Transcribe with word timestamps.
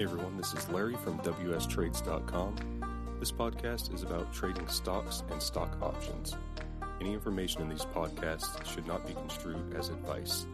Hey 0.00 0.04
everyone, 0.04 0.38
this 0.38 0.54
is 0.54 0.66
Larry 0.70 0.94
from 0.94 1.18
WSTrades.com. 1.18 3.16
This 3.20 3.30
podcast 3.30 3.94
is 3.94 4.02
about 4.02 4.32
trading 4.32 4.66
stocks 4.66 5.22
and 5.30 5.42
stock 5.42 5.76
options. 5.82 6.34
Any 7.02 7.12
information 7.12 7.60
in 7.60 7.68
these 7.68 7.84
podcasts 7.84 8.64
should 8.64 8.86
not 8.86 9.06
be 9.06 9.12
construed 9.12 9.76
as 9.76 9.90
advice. 9.90 10.46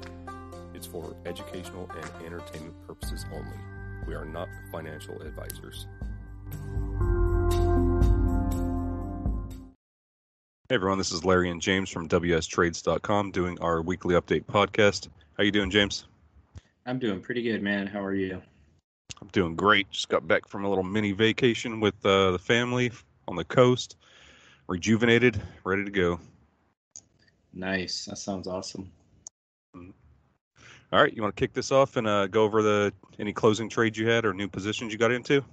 It's 0.75 0.89
for 0.89 1.15
educational 1.27 1.89
and 1.95 2.27
entertainment 2.27 2.75
purposes 2.89 3.25
only. 3.33 3.57
We 4.09 4.17
are 4.17 4.25
not 4.25 4.49
financial 4.73 5.23
advisors. 5.23 5.87
Hey 10.69 10.75
everyone, 10.75 10.99
this 10.99 11.13
is 11.13 11.25
Larry 11.25 11.51
and 11.51 11.63
James 11.63 11.89
from 11.89 12.09
WSTrades.com 12.09 13.31
doing 13.31 13.61
our 13.61 13.81
weekly 13.81 14.17
update 14.17 14.47
podcast. 14.47 15.07
How 15.37 15.45
you 15.45 15.53
doing, 15.53 15.71
James? 15.71 16.09
I'm 16.85 16.99
doing 16.99 17.21
pretty 17.21 17.43
good, 17.43 17.63
man. 17.63 17.87
How 17.87 18.05
are 18.05 18.13
you? 18.13 18.43
I'm 19.21 19.29
doing 19.29 19.57
great. 19.57 19.91
Just 19.91 20.09
got 20.09 20.27
back 20.27 20.47
from 20.49 20.65
a 20.65 20.69
little 20.69 20.85
mini 20.85 21.13
vacation 21.13 21.81
with 21.81 21.95
uh, 22.05 22.33
the 22.33 22.39
family 22.39 22.93
on 23.29 23.37
the 23.37 23.45
coast. 23.45 23.97
Rejuvenated, 24.69 25.41
ready 25.65 25.85
to 25.85 25.91
go. 25.91 26.21
Nice. 27.53 28.05
That 28.07 28.19
sounds 28.19 28.47
awesome. 28.47 28.91
All 29.75 31.03
right, 31.03 31.13
you 31.13 31.23
want 31.23 31.35
to 31.35 31.41
kick 31.41 31.53
this 31.53 31.73
off 31.73 31.97
and 31.97 32.07
uh, 32.07 32.27
go 32.29 32.45
over 32.45 32.63
the 32.63 32.93
any 33.19 33.33
closing 33.33 33.69
trades 33.69 33.99
you 33.99 34.09
had 34.09 34.25
or 34.25 34.33
new 34.33 34.49
positions 34.49 34.93
you 34.93 34.99
got 34.99 35.11
into? 35.11 35.45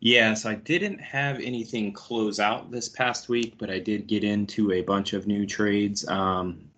Yes, 0.00 0.44
I 0.44 0.54
didn't 0.54 1.00
have 1.00 1.40
anything 1.40 1.92
close 1.92 2.38
out 2.38 2.70
this 2.70 2.88
past 2.88 3.28
week, 3.28 3.54
but 3.58 3.70
I 3.70 3.78
did 3.78 4.06
get 4.06 4.22
into 4.22 4.72
a 4.72 4.82
bunch 4.82 5.14
of 5.14 5.26
new 5.26 5.46
trades. 5.46 6.06
Um, 6.08 6.70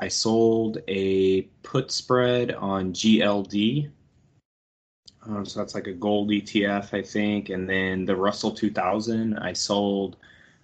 I 0.00 0.08
sold 0.08 0.78
a 0.88 1.42
put 1.62 1.90
spread 1.92 2.52
on 2.52 2.92
GLD, 2.92 3.90
um, 5.26 5.44
so 5.44 5.60
that's 5.60 5.74
like 5.74 5.86
a 5.86 5.92
gold 5.92 6.30
ETF, 6.30 6.94
I 6.94 7.02
think. 7.02 7.50
And 7.50 7.68
then 7.68 8.04
the 8.04 8.16
Russell 8.16 8.52
2000, 8.52 9.38
I 9.38 9.52
sold 9.52 10.16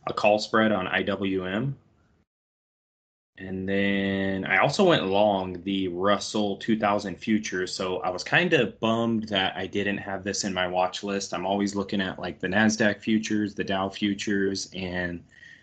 a 0.06 0.12
call 0.12 0.38
spread 0.38 0.72
on 0.72 0.86
IWM. 0.86 1.74
And 3.38 3.68
then 3.68 4.46
I 4.46 4.58
also 4.58 4.82
went 4.82 5.06
long 5.06 5.62
the 5.64 5.88
Russell 5.88 6.56
2000 6.56 7.16
futures. 7.16 7.74
So 7.74 7.98
I 7.98 8.08
was 8.08 8.24
kind 8.24 8.54
of 8.54 8.80
bummed 8.80 9.24
that 9.28 9.54
I 9.56 9.66
didn't 9.66 9.98
have 9.98 10.24
this 10.24 10.44
in 10.44 10.54
my 10.54 10.66
watch 10.66 11.04
list. 11.04 11.34
I'm 11.34 11.44
always 11.44 11.74
looking 11.74 12.00
at 12.00 12.18
like 12.18 12.40
the 12.40 12.48
Nasdaq 12.48 13.02
futures, 13.02 13.54
the 13.54 13.64
Dow 13.64 13.90
futures, 13.90 14.70
and 14.72 15.22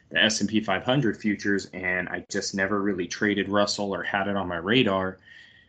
the 0.09 0.23
S&P 0.23 0.61
500 0.61 1.17
futures, 1.17 1.69
and 1.73 2.07
I 2.09 2.23
just 2.29 2.53
never 2.53 2.81
really 2.81 3.07
traded 3.07 3.49
Russell 3.49 3.93
or 3.93 4.03
had 4.03 4.27
it 4.27 4.35
on 4.35 4.47
my 4.47 4.57
radar. 4.57 5.17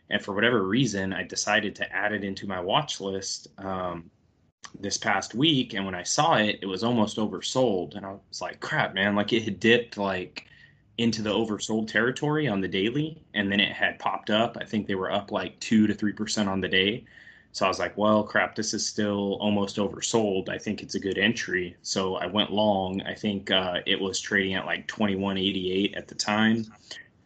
And 0.09 0.21
for 0.21 0.33
whatever 0.33 0.63
reason, 0.63 1.13
I 1.13 1.23
decided 1.23 1.75
to 1.75 1.91
add 1.91 2.13
it 2.13 2.23
into 2.23 2.47
my 2.47 2.59
watch 2.59 3.01
list 3.01 3.47
um, 3.57 4.09
this 4.79 4.97
past 4.97 5.33
week. 5.33 5.73
And 5.73 5.85
when 5.85 5.95
I 5.95 6.03
saw 6.03 6.35
it, 6.35 6.59
it 6.61 6.67
was 6.67 6.83
almost 6.83 7.17
oversold. 7.17 7.95
And 7.95 8.05
I 8.05 8.11
was 8.29 8.41
like, 8.41 8.59
crap, 8.59 8.93
man, 8.93 9.15
like 9.15 9.33
it 9.33 9.43
had 9.43 9.59
dipped 9.59 9.97
like 9.97 10.45
into 10.97 11.21
the 11.21 11.31
oversold 11.31 11.87
territory 11.87 12.47
on 12.47 12.61
the 12.61 12.67
daily. 12.67 13.23
And 13.33 13.51
then 13.51 13.59
it 13.59 13.71
had 13.71 13.99
popped 13.99 14.29
up. 14.29 14.57
I 14.59 14.65
think 14.65 14.87
they 14.87 14.95
were 14.95 15.11
up 15.11 15.31
like 15.31 15.59
two 15.59 15.87
to 15.87 15.93
3% 15.93 16.47
on 16.47 16.61
the 16.61 16.67
day. 16.67 17.05
So 17.51 17.65
I 17.65 17.69
was 17.69 17.79
like, 17.79 17.97
well, 17.97 18.21
crap, 18.21 18.53
this 18.53 18.73
is 18.73 18.85
still 18.85 19.35
almost 19.35 19.77
oversold. 19.77 20.49
I 20.49 20.57
think 20.57 20.83
it's 20.83 20.95
a 20.95 20.99
good 20.99 21.17
entry. 21.17 21.77
So 21.83 22.15
I 22.15 22.25
went 22.25 22.51
long. 22.51 23.01
I 23.03 23.13
think 23.13 23.49
uh, 23.49 23.79
it 23.85 23.99
was 23.99 24.19
trading 24.19 24.55
at 24.55 24.65
like 24.65 24.89
21.88 24.89 25.95
at 25.95 26.09
the 26.09 26.15
time. 26.15 26.65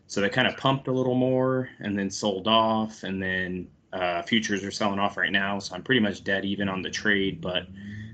So 0.10 0.22
they 0.22 0.30
kind 0.30 0.48
of 0.48 0.58
pumped 0.58 0.88
a 0.88 0.92
little 0.92 1.14
more 1.14 1.70
and 1.82 1.98
then 1.98 2.10
sold 2.10 2.48
off, 2.48 3.04
and 3.04 3.22
then 3.22 3.68
uh, 3.94 4.24
futures 4.24 4.64
are 4.64 4.72
selling 4.72 4.98
off 4.98 5.18
right 5.18 5.32
now. 5.32 5.60
So 5.60 5.76
I'm 5.76 5.84
pretty 5.84 6.02
much 6.02 6.24
dead 6.24 6.46
even 6.46 6.68
on 6.68 6.82
the 6.82 6.90
trade, 6.90 7.40
but 7.42 7.68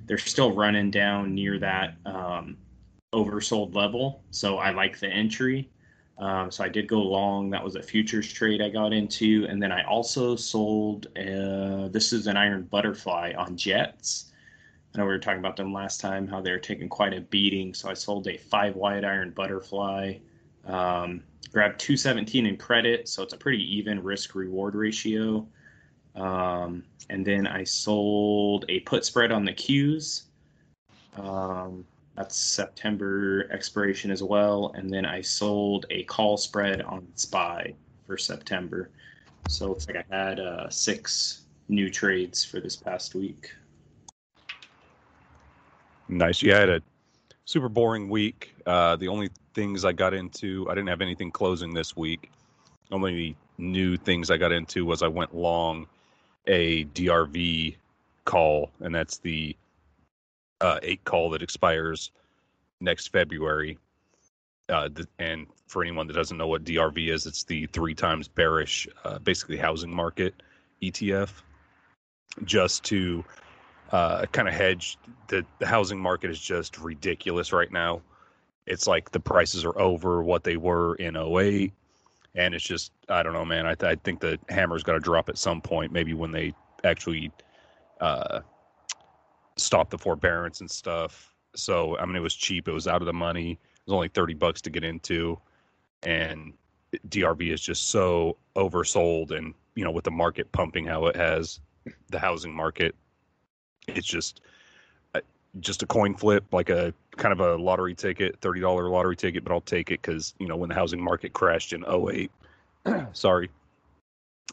they're 0.05 0.17
still 0.17 0.51
running 0.51 0.91
down 0.91 1.33
near 1.33 1.57
that 1.59 1.95
um, 2.05 2.57
oversold 3.13 3.75
level. 3.75 4.25
So 4.31 4.57
I 4.57 4.71
like 4.71 4.99
the 4.99 5.07
entry. 5.07 5.69
Um, 6.17 6.51
so 6.51 6.65
I 6.65 6.67
did 6.67 6.89
go 6.89 7.01
long. 7.01 7.49
That 7.49 7.63
was 7.63 7.75
a 7.77 7.81
futures 7.81 8.31
trade 8.31 8.61
I 8.61 8.67
got 8.67 8.91
into, 8.91 9.45
and 9.49 9.63
then 9.63 9.71
I 9.71 9.85
also 9.85 10.35
sold. 10.35 11.07
Uh, 11.17 11.87
this 11.87 12.11
is 12.11 12.27
an 12.27 12.35
iron 12.35 12.63
butterfly 12.63 13.31
on 13.37 13.55
Jets. 13.55 14.33
I 14.93 14.97
know 14.97 15.05
we 15.05 15.11
were 15.11 15.19
talking 15.19 15.39
about 15.39 15.55
them 15.55 15.71
last 15.71 16.01
time, 16.01 16.27
how 16.27 16.41
they're 16.41 16.59
taking 16.59 16.89
quite 16.89 17.13
a 17.13 17.21
beating. 17.21 17.73
So 17.73 17.89
I 17.89 17.93
sold 17.93 18.27
a 18.27 18.35
five 18.35 18.75
wide 18.75 19.05
iron 19.05 19.31
butterfly. 19.31 20.15
Um, 20.65 21.23
grabbed 21.51 21.79
217 21.79 22.45
in 22.45 22.57
credit, 22.57 23.07
so 23.07 23.23
it's 23.23 23.33
a 23.33 23.37
pretty 23.37 23.63
even 23.75 24.03
risk 24.03 24.35
reward 24.35 24.75
ratio. 24.75 25.47
Um, 26.15 26.83
and 27.09 27.25
then 27.25 27.47
I 27.47 27.63
sold 27.63 28.65
a 28.69 28.79
put 28.81 29.05
spread 29.05 29.31
on 29.31 29.45
the 29.45 29.53
Qs. 29.53 30.23
Um, 31.17 31.85
that's 32.15 32.35
September 32.35 33.47
expiration 33.51 34.11
as 34.11 34.23
well. 34.23 34.71
And 34.75 34.91
then 34.91 35.05
I 35.05 35.21
sold 35.21 35.85
a 35.89 36.03
call 36.03 36.37
spread 36.37 36.81
on 36.81 37.07
SPY 37.15 37.73
for 38.07 38.17
September. 38.17 38.89
So 39.47 39.73
it's 39.73 39.87
like 39.87 39.97
I 40.09 40.15
had 40.15 40.39
uh, 40.39 40.69
six 40.69 41.45
new 41.67 41.89
trades 41.89 42.43
for 42.43 42.59
this 42.59 42.75
past 42.75 43.15
week. 43.15 43.51
Nice. 46.07 46.41
You 46.41 46.53
had 46.53 46.69
a 46.69 46.81
super 47.45 47.69
boring 47.69 48.09
week. 48.09 48.55
Uh, 48.65 48.95
the 48.95 49.07
only 49.07 49.29
things 49.53 49.85
I 49.85 49.93
got 49.93 50.13
into, 50.13 50.67
I 50.69 50.75
didn't 50.75 50.89
have 50.89 51.01
anything 51.01 51.31
closing 51.31 51.73
this 51.73 51.95
week. 51.95 52.31
Only 52.91 53.35
new 53.57 53.95
things 53.97 54.29
I 54.29 54.37
got 54.37 54.51
into 54.51 54.85
was 54.85 55.01
I 55.01 55.07
went 55.07 55.33
long 55.33 55.87
a 56.47 56.85
DRV 56.85 57.75
call, 58.25 58.71
and 58.81 58.93
that's 58.93 59.17
the 59.17 59.55
uh, 60.61 60.79
eight 60.83 61.03
call 61.05 61.29
that 61.31 61.41
expires 61.41 62.11
next 62.81 63.07
February. 63.07 63.77
Uh, 64.67 64.89
the, 64.91 65.07
and 65.19 65.45
for 65.67 65.83
anyone 65.83 66.07
that 66.07 66.13
doesn't 66.13 66.37
know 66.37 66.47
what 66.47 66.63
DRV 66.63 67.09
is, 67.11 67.25
it's 67.25 67.43
the 67.43 67.67
three 67.67 67.93
times 67.93 68.27
bearish, 68.27 68.87
uh, 69.03 69.19
basically 69.19 69.57
housing 69.57 69.93
market 69.93 70.33
ETF, 70.81 71.29
just 72.43 72.83
to 72.85 73.23
uh, 73.91 74.25
kind 74.31 74.47
of 74.47 74.53
hedge. 74.53 74.97
The, 75.27 75.45
the 75.59 75.65
housing 75.65 75.99
market 75.99 76.29
is 76.31 76.39
just 76.39 76.77
ridiculous 76.79 77.51
right 77.51 77.71
now. 77.71 78.01
It's 78.65 78.87
like 78.87 79.11
the 79.11 79.19
prices 79.19 79.63
are 79.63 79.77
over 79.79 80.23
what 80.23 80.43
they 80.43 80.57
were 80.57 80.95
in 80.95 81.15
08 81.15 81.71
and 82.35 82.53
it's 82.53 82.63
just 82.63 82.91
i 83.09 83.23
don't 83.23 83.33
know 83.33 83.45
man. 83.45 83.65
I, 83.65 83.75
th- 83.75 83.91
I 83.91 83.95
think 84.03 84.19
the 84.19 84.37
hammer's 84.49 84.83
got 84.83 84.93
to 84.93 84.99
drop 84.99 85.29
at 85.29 85.37
some 85.37 85.61
point 85.61 85.91
maybe 85.91 86.13
when 86.13 86.31
they 86.31 86.53
actually 86.83 87.31
uh, 88.01 88.41
stop 89.55 89.89
the 89.89 89.97
forbearance 89.97 90.59
and 90.61 90.69
stuff. 90.69 91.33
So 91.55 91.97
i 91.97 92.05
mean 92.05 92.15
it 92.15 92.21
was 92.21 92.35
cheap. 92.35 92.67
It 92.67 92.73
was 92.73 92.87
out 92.87 93.01
of 93.01 93.05
the 93.05 93.13
money. 93.13 93.51
It 93.51 93.81
was 93.85 93.93
only 93.93 94.09
30 94.09 94.33
bucks 94.35 94.61
to 94.61 94.69
get 94.69 94.83
into. 94.83 95.39
And 96.03 96.53
drv 97.09 97.51
is 97.51 97.61
just 97.61 97.89
so 97.89 98.37
oversold 98.55 99.31
and 99.31 99.53
you 99.75 99.83
know 99.83 99.91
with 99.91 100.05
the 100.05 100.11
market 100.11 100.49
pumping 100.53 100.85
how 100.85 101.07
it 101.07 101.15
has 101.15 101.59
the 102.09 102.19
housing 102.19 102.53
market 102.53 102.95
it's 103.87 104.07
just 104.07 104.41
just 105.59 105.83
a 105.83 105.85
coin 105.85 106.15
flip, 106.15 106.43
like 106.51 106.69
a 106.69 106.93
kind 107.17 107.31
of 107.31 107.39
a 107.39 107.55
lottery 107.55 107.95
ticket, 107.95 108.39
thirty 108.41 108.59
dollar 108.59 108.89
lottery 108.89 109.15
ticket, 109.15 109.43
but 109.43 109.53
I'll 109.53 109.61
take 109.61 109.91
it 109.91 110.01
because 110.01 110.33
you 110.39 110.47
know 110.47 110.55
when 110.55 110.69
the 110.69 110.75
housing 110.75 111.01
market 111.01 111.33
crashed 111.33 111.73
in 111.73 111.83
08, 111.87 112.31
sorry, 113.13 113.49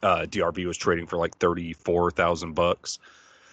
uh, 0.02 0.26
DRV 0.28 0.66
was 0.66 0.76
trading 0.76 1.06
for 1.06 1.16
like 1.16 1.36
thirty 1.38 1.72
four 1.72 2.10
thousand 2.10 2.54
bucks. 2.54 2.98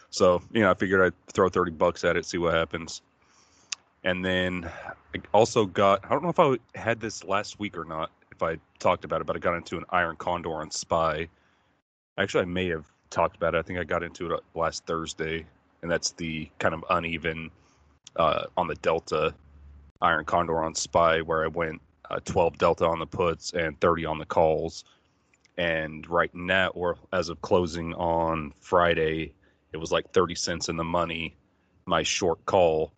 So 0.09 0.41
you 0.51 0.61
know 0.61 0.71
I 0.71 0.73
figured 0.73 1.01
I'd 1.01 1.33
throw 1.33 1.49
thirty 1.49 1.71
bucks 1.71 2.03
at 2.03 2.17
it, 2.17 2.25
see 2.25 2.37
what 2.37 2.53
happens. 2.53 3.01
And 4.03 4.23
then 4.23 4.69
I 5.15 5.21
also 5.33 5.65
got 5.65 6.05
I 6.05 6.09
don't 6.09 6.23
know 6.23 6.29
if 6.29 6.39
I 6.39 6.57
had 6.79 6.99
this 6.99 7.23
last 7.23 7.59
week 7.59 7.77
or 7.77 7.85
not, 7.85 8.11
if 8.31 8.43
I 8.43 8.57
talked 8.79 9.05
about 9.05 9.21
it, 9.21 9.27
but 9.27 9.35
I 9.35 9.39
got 9.39 9.55
into 9.55 9.77
an 9.77 9.85
Iron 9.89 10.15
Condor 10.15 10.53
on 10.53 10.71
Spy. 10.71 11.27
Actually, 12.17 12.43
I 12.43 12.45
may 12.45 12.67
have 12.67 12.85
talked 13.09 13.35
about 13.35 13.55
it. 13.55 13.59
I 13.59 13.61
think 13.61 13.79
I 13.79 13.83
got 13.83 14.03
into 14.03 14.33
it 14.33 14.43
last 14.53 14.85
Thursday 14.85 15.45
and 15.81 15.91
that's 15.91 16.11
the 16.11 16.49
kind 16.59 16.73
of 16.73 16.83
uneven 16.89 17.51
uh, 18.15 18.43
on 18.57 18.67
the 18.67 18.75
Delta 18.75 19.33
Iron 20.01 20.25
Condor 20.25 20.63
on 20.63 20.75
Spy, 20.75 21.21
where 21.21 21.43
I 21.43 21.47
went 21.47 21.81
uh, 22.09 22.19
12 22.25 22.57
Delta 22.57 22.85
on 22.85 22.99
the 22.99 23.05
puts 23.05 23.53
and 23.53 23.79
30 23.79 24.05
on 24.05 24.17
the 24.17 24.25
calls. 24.25 24.83
And 25.57 26.07
right 26.09 26.33
now, 26.33 26.69
or 26.69 26.97
as 27.11 27.29
of 27.29 27.41
closing 27.41 27.93
on 27.95 28.53
Friday, 28.61 29.33
it 29.73 29.77
was 29.77 29.91
like 29.91 30.11
30 30.11 30.35
cents 30.35 30.69
in 30.69 30.77
the 30.77 30.83
money, 30.83 31.35
my 31.85 32.01
short 32.01 32.43
call. 32.45 32.93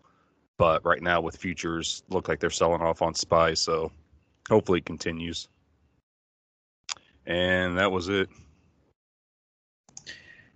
But 0.58 0.86
right 0.86 1.02
now, 1.02 1.22
with 1.22 1.38
futures, 1.38 2.04
look 2.10 2.28
like 2.28 2.40
they're 2.40 2.52
selling 2.52 2.82
off 2.82 3.02
on 3.02 3.16
Spy. 3.16 3.56
So 3.56 3.92
hopefully 4.48 4.80
it 4.80 4.86
continues. 4.86 5.48
And 7.26 7.78
that 7.78 7.92
was 7.92 8.10
it. 8.10 8.30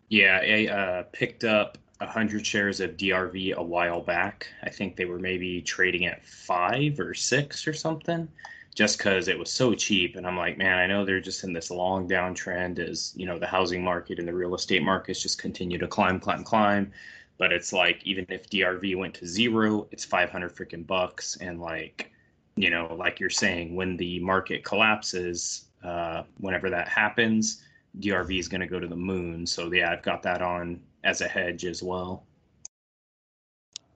Yeah, 0.10 0.39
I 0.44 0.68
uh, 0.68 1.04
picked 1.12 1.44
up 1.44 1.80
100 2.00 2.45
shares 2.45 2.80
of 2.81 2.97
DRV 2.97 3.53
a 3.56 3.63
while 3.63 4.01
back. 4.01 4.47
I 4.63 4.69
think 4.69 4.95
they 4.95 5.06
were 5.06 5.19
maybe 5.19 5.62
trading 5.62 6.06
at 6.06 6.25
five 6.25 7.00
or 7.00 7.13
six 7.13 7.68
or 7.68 7.74
something. 7.74 8.27
just 8.75 8.97
because 8.97 9.30
it 9.30 9.39
was 9.39 9.50
so 9.50 9.74
cheap. 9.74 10.18
And 10.18 10.27
I'm 10.27 10.38
like, 10.38 10.57
man, 10.57 10.77
I 10.77 10.86
know 10.86 11.06
they're 11.06 11.21
just 11.21 11.45
in 11.45 11.53
this 11.53 11.71
long 11.71 12.07
downtrend 12.09 12.77
as 12.77 13.13
you 13.15 13.25
know 13.25 13.39
the 13.39 13.47
housing 13.47 13.83
market 13.83 14.19
and 14.19 14.27
the 14.27 14.33
real 14.33 14.53
estate 14.53 14.83
markets 14.83 15.21
just 15.21 15.42
continue 15.42 15.77
to 15.77 15.88
climb, 15.88 16.19
climb, 16.19 16.44
climb. 16.44 16.92
But 17.38 17.51
it's 17.51 17.74
like 17.74 18.01
even 18.03 18.25
if 18.30 18.50
DRV 18.50 18.98
went 18.98 19.13
to 19.15 19.27
zero, 19.27 19.88
it's 19.91 20.06
500 20.06 20.53
freaking 20.53 20.86
bucks. 20.86 21.38
And 21.38 21.59
like, 21.59 22.12
you 22.56 22.69
know, 22.69 22.94
like 22.98 23.19
you're 23.19 23.30
saying, 23.30 23.75
when 23.75 23.98
the 23.98 24.19
market 24.19 24.63
collapses, 24.63 25.65
uh, 25.83 26.24
whenever 26.38 26.69
that 26.69 26.88
happens, 26.88 27.63
DRV 28.00 28.39
is 28.39 28.48
going 28.48 28.62
to 28.62 28.68
go 28.68 28.80
to 28.80 28.88
the 28.88 28.95
moon. 28.95 29.45
So 29.45 29.71
yeah, 29.71 29.91
I've 29.91 30.03
got 30.03 30.21
that 30.24 30.41
on 30.41 30.80
as 31.06 31.22
a 31.22 31.28
hedge 31.28 31.63
as 31.66 31.81
well. 31.81 32.25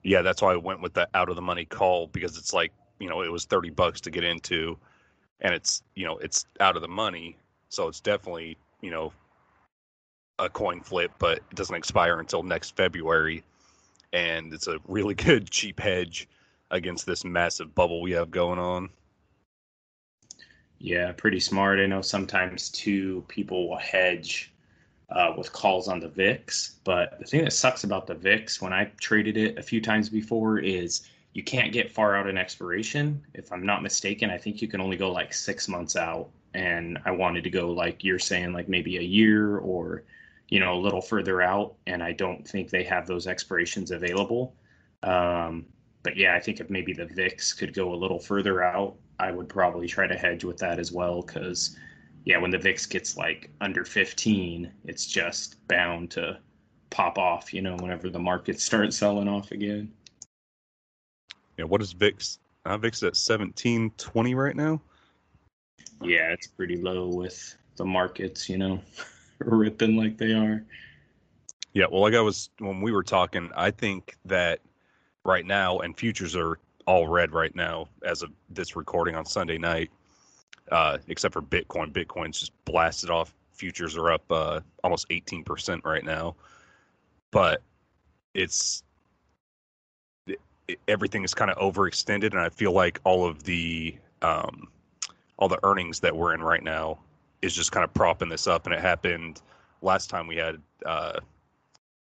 Yeah, 0.02 0.22
that's 0.22 0.40
why 0.40 0.52
I 0.52 0.56
went 0.56 0.80
with 0.80 0.94
the 0.94 1.08
out 1.12 1.28
of 1.28 1.36
the 1.36 1.42
money 1.42 1.66
call 1.66 2.06
because 2.06 2.38
it's 2.38 2.54
like 2.54 2.72
you 2.98 3.08
know 3.10 3.22
it 3.22 3.30
was 3.30 3.44
30 3.44 3.70
bucks 3.70 4.00
to 4.02 4.10
get 4.10 4.24
into 4.24 4.78
and 5.40 5.52
it's 5.52 5.82
you 5.94 6.06
know 6.06 6.16
it's 6.18 6.46
out 6.60 6.76
of 6.76 6.82
the 6.82 6.88
money. 6.88 7.36
So 7.68 7.88
it's 7.88 8.00
definitely 8.00 8.56
you 8.80 8.90
know 8.90 9.12
a 10.38 10.48
coin 10.48 10.80
flip 10.80 11.10
but 11.18 11.38
it 11.38 11.54
doesn't 11.56 11.76
expire 11.76 12.18
until 12.18 12.42
next 12.42 12.76
february. 12.76 13.42
And 14.12 14.54
it's 14.54 14.68
a 14.68 14.78
really 14.88 15.14
good 15.28 15.50
cheap 15.50 15.80
hedge 15.80 16.28
against 16.70 17.04
this 17.04 17.24
massive 17.24 17.74
bubble 17.74 18.00
we 18.00 18.12
have 18.12 18.30
going 18.30 18.58
on. 18.58 18.88
Yeah 20.78 21.12
pretty 21.12 21.40
smart. 21.40 21.78
I 21.78 21.86
know 21.86 22.00
sometimes 22.00 22.70
too 22.70 23.22
people 23.28 23.68
will 23.68 23.76
hedge 23.76 24.50
uh, 25.10 25.32
with 25.36 25.52
calls 25.52 25.88
on 25.88 26.00
the 26.00 26.08
vix 26.08 26.76
but 26.84 27.18
the 27.18 27.24
thing 27.24 27.44
that 27.44 27.52
sucks 27.52 27.84
about 27.84 28.06
the 28.06 28.14
vix 28.14 28.60
when 28.60 28.72
i 28.72 28.84
traded 29.00 29.36
it 29.36 29.58
a 29.58 29.62
few 29.62 29.80
times 29.80 30.08
before 30.08 30.58
is 30.58 31.02
you 31.32 31.44
can't 31.44 31.72
get 31.72 31.92
far 31.92 32.16
out 32.16 32.28
in 32.28 32.36
expiration. 32.36 33.24
If 33.34 33.52
I'm 33.52 33.64
not 33.64 33.82
mistaken, 33.82 34.30
I 34.30 34.38
think 34.38 34.60
you 34.60 34.68
can 34.68 34.80
only 34.80 34.96
go 34.96 35.12
like 35.12 35.32
six 35.32 35.68
months 35.68 35.96
out. 35.96 36.28
And 36.54 36.98
I 37.04 37.12
wanted 37.12 37.44
to 37.44 37.50
go 37.50 37.70
like 37.70 38.02
you're 38.02 38.18
saying, 38.18 38.52
like 38.52 38.68
maybe 38.68 38.96
a 38.96 39.02
year 39.02 39.58
or, 39.58 40.02
you 40.48 40.58
know, 40.58 40.74
a 40.74 40.80
little 40.80 41.00
further 41.00 41.40
out. 41.40 41.74
And 41.86 42.02
I 42.02 42.12
don't 42.12 42.46
think 42.46 42.70
they 42.70 42.82
have 42.84 43.06
those 43.06 43.28
expirations 43.28 43.92
available. 43.92 44.54
Um, 45.04 45.66
but 46.02 46.16
yeah, 46.16 46.34
I 46.34 46.40
think 46.40 46.58
if 46.58 46.68
maybe 46.68 46.92
the 46.92 47.06
VIX 47.06 47.52
could 47.52 47.74
go 47.74 47.94
a 47.94 47.96
little 47.96 48.18
further 48.18 48.62
out, 48.64 48.96
I 49.20 49.30
would 49.30 49.48
probably 49.48 49.86
try 49.86 50.08
to 50.08 50.16
hedge 50.16 50.42
with 50.42 50.58
that 50.58 50.80
as 50.80 50.90
well. 50.90 51.22
Cause 51.22 51.76
yeah, 52.24 52.38
when 52.38 52.50
the 52.50 52.58
VIX 52.58 52.86
gets 52.86 53.16
like 53.16 53.50
under 53.60 53.84
15, 53.84 54.70
it's 54.84 55.06
just 55.06 55.66
bound 55.68 56.10
to 56.12 56.38
pop 56.90 57.18
off, 57.18 57.54
you 57.54 57.62
know, 57.62 57.76
whenever 57.76 58.10
the 58.10 58.18
markets 58.18 58.64
start 58.64 58.92
selling 58.92 59.28
off 59.28 59.52
again 59.52 59.92
Yeah, 61.56 61.64
what 61.64 61.82
is 61.82 61.92
VIX? 61.92 62.38
Uh, 62.64 62.76
VIX 62.78 62.96
is 62.98 63.02
at 63.04 63.16
seventeen 63.16 63.90
twenty 63.96 64.34
right 64.34 64.56
now. 64.56 64.80
Yeah, 66.02 66.32
it's 66.32 66.46
pretty 66.46 66.76
low 66.76 67.08
with 67.08 67.56
the 67.76 67.84
markets, 67.84 68.48
you 68.48 68.58
know, 68.58 68.80
ripping 69.38 69.96
like 69.96 70.18
they 70.18 70.32
are. 70.32 70.64
Yeah, 71.72 71.86
well, 71.90 72.02
like 72.02 72.14
I 72.14 72.20
was 72.20 72.50
when 72.58 72.80
we 72.80 72.92
were 72.92 73.02
talking, 73.04 73.50
I 73.56 73.70
think 73.70 74.16
that 74.24 74.60
right 75.24 75.46
now, 75.46 75.78
and 75.80 75.96
futures 75.96 76.34
are 76.36 76.58
all 76.86 77.06
red 77.08 77.32
right 77.32 77.54
now 77.54 77.88
as 78.04 78.22
of 78.22 78.30
this 78.48 78.76
recording 78.76 79.14
on 79.14 79.24
Sunday 79.24 79.58
night, 79.58 79.90
uh, 80.70 80.98
except 81.08 81.32
for 81.32 81.42
Bitcoin. 81.42 81.92
Bitcoin's 81.92 82.40
just 82.40 82.52
blasted 82.64 83.10
off. 83.10 83.34
Futures 83.52 83.96
are 83.96 84.12
up 84.12 84.22
uh, 84.30 84.60
almost 84.82 85.08
18% 85.08 85.84
right 85.84 86.04
now. 86.04 86.34
But 87.30 87.62
it's 88.34 88.82
everything 90.88 91.24
is 91.24 91.34
kind 91.34 91.50
of 91.50 91.58
overextended, 91.58 92.30
and 92.30 92.40
I 92.40 92.48
feel 92.48 92.72
like 92.72 93.00
all 93.04 93.26
of 93.26 93.42
the 93.44 93.96
um, 94.22 94.68
all 95.38 95.48
the 95.48 95.58
earnings 95.62 96.00
that 96.00 96.14
we're 96.14 96.34
in 96.34 96.42
right 96.42 96.62
now 96.62 96.98
is 97.42 97.54
just 97.54 97.72
kind 97.72 97.84
of 97.84 97.92
propping 97.94 98.28
this 98.28 98.46
up. 98.46 98.66
And 98.66 98.74
it 98.74 98.80
happened 98.80 99.40
last 99.82 100.10
time 100.10 100.26
we 100.26 100.36
had 100.36 100.60
uh, 100.84 101.20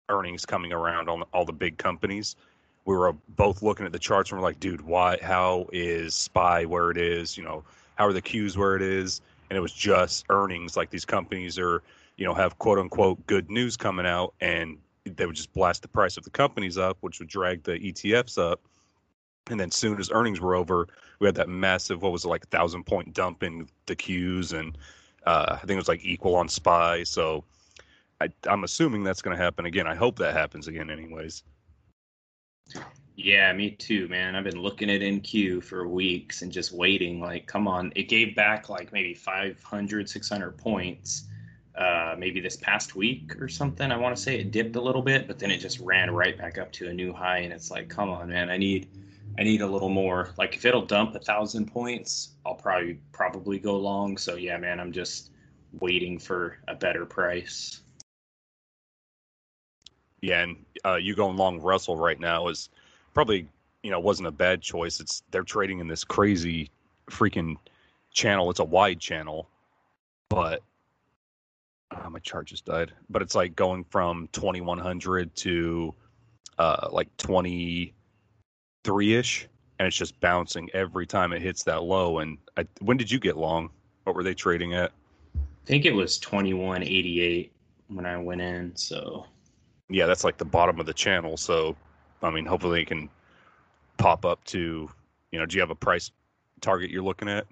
earnings 0.08 0.44
coming 0.44 0.72
around 0.72 1.08
on 1.08 1.22
all 1.32 1.44
the 1.44 1.52
big 1.52 1.78
companies. 1.78 2.36
We 2.84 2.96
were 2.96 3.12
both 3.36 3.62
looking 3.62 3.86
at 3.86 3.92
the 3.92 3.98
charts 3.98 4.30
and 4.30 4.40
we're 4.40 4.46
like, 4.46 4.60
dude, 4.60 4.80
why? 4.80 5.18
How 5.22 5.68
is 5.72 6.14
Spy 6.14 6.64
where 6.64 6.90
it 6.90 6.96
is? 6.96 7.36
You 7.36 7.44
know, 7.44 7.64
how 7.98 8.06
are 8.06 8.12
the 8.12 8.22
Qs 8.22 8.56
where 8.56 8.76
it 8.76 8.82
is? 8.82 9.20
And 9.50 9.56
it 9.56 9.60
was 9.60 9.72
just 9.72 10.24
earnings. 10.30 10.76
Like 10.76 10.90
these 10.90 11.04
companies 11.04 11.58
are, 11.58 11.82
you 12.16 12.24
know, 12.24 12.32
have 12.32 12.58
quote 12.58 12.78
unquote 12.78 13.26
good 13.26 13.50
news 13.50 13.76
coming 13.76 14.06
out, 14.06 14.34
and 14.40 14.78
they 15.04 15.26
would 15.26 15.34
just 15.34 15.52
blast 15.52 15.82
the 15.82 15.88
price 15.88 16.16
of 16.16 16.24
the 16.24 16.30
companies 16.30 16.78
up, 16.78 16.96
which 17.00 17.18
would 17.18 17.28
drag 17.28 17.64
the 17.64 17.72
ETFs 17.72 18.38
up. 18.38 18.60
And 19.50 19.58
then 19.58 19.70
soon 19.70 19.98
as 19.98 20.10
earnings 20.12 20.40
were 20.40 20.54
over, 20.54 20.86
we 21.18 21.26
had 21.26 21.34
that 21.36 21.48
massive, 21.48 22.02
what 22.02 22.12
was 22.12 22.24
it, 22.24 22.28
like 22.28 22.44
a 22.44 22.48
thousand 22.48 22.84
point 22.84 23.14
dump 23.14 23.42
in 23.42 23.66
the 23.86 23.96
Qs 23.96 24.52
and 24.52 24.76
uh, 25.26 25.54
I 25.54 25.58
think 25.58 25.72
it 25.72 25.76
was 25.76 25.88
like 25.88 26.04
equal 26.04 26.36
on 26.36 26.48
SPY. 26.48 27.02
So 27.04 27.44
I, 28.20 28.28
I'm 28.46 28.64
assuming 28.64 29.02
that's 29.02 29.22
going 29.22 29.36
to 29.36 29.42
happen 29.42 29.66
again. 29.66 29.86
I 29.86 29.94
hope 29.94 30.18
that 30.18 30.34
happens 30.34 30.68
again, 30.68 30.90
anyways. 30.90 31.42
Yeah, 33.20 33.52
me 33.52 33.72
too, 33.72 34.06
man. 34.06 34.36
I've 34.36 34.44
been 34.44 34.62
looking 34.62 34.88
at 34.88 35.00
NQ 35.00 35.64
for 35.64 35.88
weeks 35.88 36.42
and 36.42 36.52
just 36.52 36.70
waiting. 36.70 37.18
Like, 37.18 37.48
come 37.48 37.66
on. 37.66 37.92
It 37.96 38.04
gave 38.04 38.36
back 38.36 38.68
like 38.68 38.92
maybe 38.92 39.12
500, 39.12 40.08
600 40.08 40.56
points 40.56 41.24
uh, 41.76 42.14
maybe 42.16 42.40
this 42.40 42.54
past 42.54 42.94
week 42.94 43.34
or 43.40 43.48
something. 43.48 43.90
I 43.90 43.96
want 43.96 44.14
to 44.14 44.22
say 44.22 44.38
it 44.38 44.52
dipped 44.52 44.76
a 44.76 44.80
little 44.80 45.02
bit, 45.02 45.26
but 45.26 45.40
then 45.40 45.50
it 45.50 45.58
just 45.58 45.80
ran 45.80 46.12
right 46.12 46.38
back 46.38 46.58
up 46.58 46.70
to 46.74 46.90
a 46.90 46.92
new 46.92 47.12
high. 47.12 47.38
And 47.38 47.52
it's 47.52 47.72
like, 47.72 47.88
come 47.88 48.08
on, 48.08 48.28
man, 48.28 48.50
I 48.50 48.56
need, 48.56 48.86
I 49.36 49.42
need 49.42 49.62
a 49.62 49.66
little 49.66 49.88
more. 49.88 50.30
Like 50.38 50.54
if 50.54 50.64
it'll 50.64 50.86
dump 50.86 51.16
a 51.16 51.18
thousand 51.18 51.72
points, 51.72 52.34
I'll 52.46 52.54
probably 52.54 53.00
probably 53.10 53.58
go 53.58 53.76
long. 53.78 54.16
So 54.16 54.36
yeah, 54.36 54.58
man, 54.58 54.78
I'm 54.78 54.92
just 54.92 55.32
waiting 55.80 56.20
for 56.20 56.58
a 56.68 56.74
better 56.76 57.04
price. 57.04 57.80
Yeah, 60.20 60.42
and 60.42 60.64
uh, 60.84 60.94
you 60.94 61.16
going 61.16 61.36
long 61.36 61.60
Russell 61.60 61.96
right 61.96 62.20
now 62.20 62.46
is 62.46 62.70
probably 63.14 63.48
you 63.82 63.90
know 63.90 64.00
wasn't 64.00 64.28
a 64.28 64.32
bad 64.32 64.60
choice. 64.60 65.00
It's 65.00 65.22
they're 65.30 65.42
trading 65.42 65.80
in 65.80 65.88
this 65.88 66.04
crazy 66.04 66.70
freaking 67.10 67.56
channel. 68.12 68.50
It's 68.50 68.60
a 68.60 68.64
wide 68.64 69.00
channel, 69.00 69.48
but 70.28 70.62
oh, 71.90 72.10
my 72.10 72.18
chart 72.20 72.46
just 72.46 72.64
died. 72.64 72.92
But 73.08 73.22
it's 73.22 73.34
like 73.34 73.56
going 73.56 73.84
from 73.84 74.28
2100 74.32 75.34
to 75.36 75.94
uh, 76.58 76.88
like 76.90 77.14
23 77.16 79.14
ish, 79.14 79.48
and 79.78 79.86
it's 79.86 79.96
just 79.96 80.20
bouncing 80.20 80.68
every 80.74 81.06
time 81.06 81.32
it 81.32 81.42
hits 81.42 81.62
that 81.64 81.82
low. 81.82 82.18
And 82.18 82.38
I, 82.56 82.66
when 82.80 82.96
did 82.96 83.10
you 83.10 83.18
get 83.18 83.36
long? 83.36 83.70
What 84.04 84.16
were 84.16 84.22
they 84.22 84.34
trading 84.34 84.74
at? 84.74 84.92
I 85.36 85.66
think 85.66 85.84
it 85.84 85.94
was 85.94 86.18
2188 86.18 87.52
when 87.88 88.06
I 88.06 88.16
went 88.16 88.40
in. 88.40 88.74
So 88.74 89.26
yeah, 89.90 90.06
that's 90.06 90.24
like 90.24 90.38
the 90.38 90.44
bottom 90.44 90.80
of 90.80 90.86
the 90.86 90.94
channel. 90.94 91.36
So 91.36 91.76
I 92.22 92.30
mean, 92.30 92.46
hopefully 92.46 92.82
it 92.82 92.88
can 92.88 93.08
pop 93.96 94.24
up 94.24 94.42
to 94.44 94.90
you 95.30 95.38
know. 95.38 95.46
Do 95.46 95.56
you 95.56 95.60
have 95.60 95.70
a 95.70 95.74
price 95.74 96.10
target 96.60 96.90
you're 96.90 97.02
looking 97.02 97.28
at? 97.28 97.46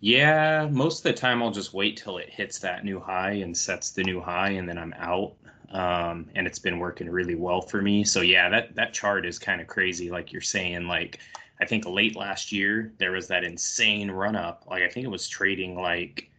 Yeah, 0.00 0.68
most 0.70 0.98
of 0.98 1.04
the 1.04 1.18
time 1.18 1.42
I'll 1.42 1.50
just 1.50 1.72
wait 1.72 1.96
till 1.96 2.18
it 2.18 2.28
hits 2.28 2.58
that 2.58 2.84
new 2.84 3.00
high 3.00 3.32
and 3.32 3.56
sets 3.56 3.90
the 3.90 4.02
new 4.02 4.20
high, 4.20 4.50
and 4.50 4.68
then 4.68 4.78
I'm 4.78 4.94
out. 4.98 5.34
Um, 5.70 6.28
and 6.34 6.46
it's 6.46 6.58
been 6.58 6.78
working 6.78 7.08
really 7.08 7.34
well 7.34 7.60
for 7.60 7.82
me. 7.82 8.04
So 8.04 8.20
yeah, 8.20 8.48
that 8.48 8.74
that 8.76 8.92
chart 8.92 9.26
is 9.26 9.38
kind 9.38 9.60
of 9.60 9.66
crazy, 9.66 10.10
like 10.10 10.32
you're 10.32 10.42
saying. 10.42 10.86
Like 10.86 11.18
I 11.60 11.64
think 11.64 11.86
late 11.86 12.16
last 12.16 12.52
year 12.52 12.92
there 12.98 13.12
was 13.12 13.26
that 13.28 13.44
insane 13.44 14.10
run 14.10 14.36
up. 14.36 14.64
Like 14.68 14.82
I 14.82 14.88
think 14.88 15.04
it 15.04 15.10
was 15.10 15.28
trading 15.28 15.74
like 15.74 16.30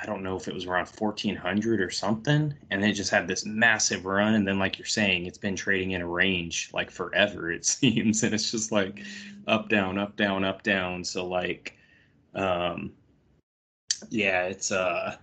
I 0.00 0.06
don't 0.06 0.22
know 0.22 0.36
if 0.36 0.46
it 0.46 0.54
was 0.54 0.66
around 0.66 0.86
1400 0.86 1.80
or 1.80 1.90
something, 1.90 2.54
and 2.70 2.84
it 2.84 2.92
just 2.92 3.10
had 3.10 3.26
this 3.26 3.44
massive 3.44 4.06
run. 4.06 4.34
And 4.34 4.46
then, 4.46 4.58
like 4.58 4.78
you're 4.78 4.86
saying, 4.86 5.26
it's 5.26 5.38
been 5.38 5.56
trading 5.56 5.90
in 5.90 6.02
a 6.02 6.06
range 6.06 6.70
like 6.72 6.90
forever, 6.90 7.50
it 7.50 7.66
seems, 7.66 8.22
and 8.22 8.32
it's 8.32 8.50
just 8.50 8.70
like 8.70 9.00
up, 9.46 9.68
down, 9.68 9.98
up, 9.98 10.16
down, 10.16 10.44
up, 10.44 10.62
down. 10.62 11.02
So 11.04 11.26
like 11.26 11.76
um, 12.34 12.92
yeah, 14.10 14.44
it's 14.44 14.70
uh 14.70 15.16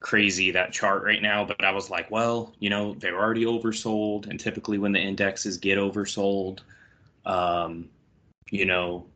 crazy 0.00 0.50
that 0.52 0.72
chart 0.72 1.02
right 1.02 1.22
now, 1.22 1.44
but 1.44 1.64
I 1.64 1.72
was 1.72 1.90
like, 1.90 2.10
well, 2.10 2.54
you 2.60 2.70
know, 2.70 2.94
they're 2.94 3.18
already 3.18 3.44
oversold, 3.44 4.28
and 4.28 4.38
typically 4.38 4.78
when 4.78 4.92
the 4.92 5.00
indexes 5.00 5.56
get 5.56 5.78
oversold, 5.78 6.60
um, 7.26 7.88
you 8.50 8.64
know, 8.64 9.06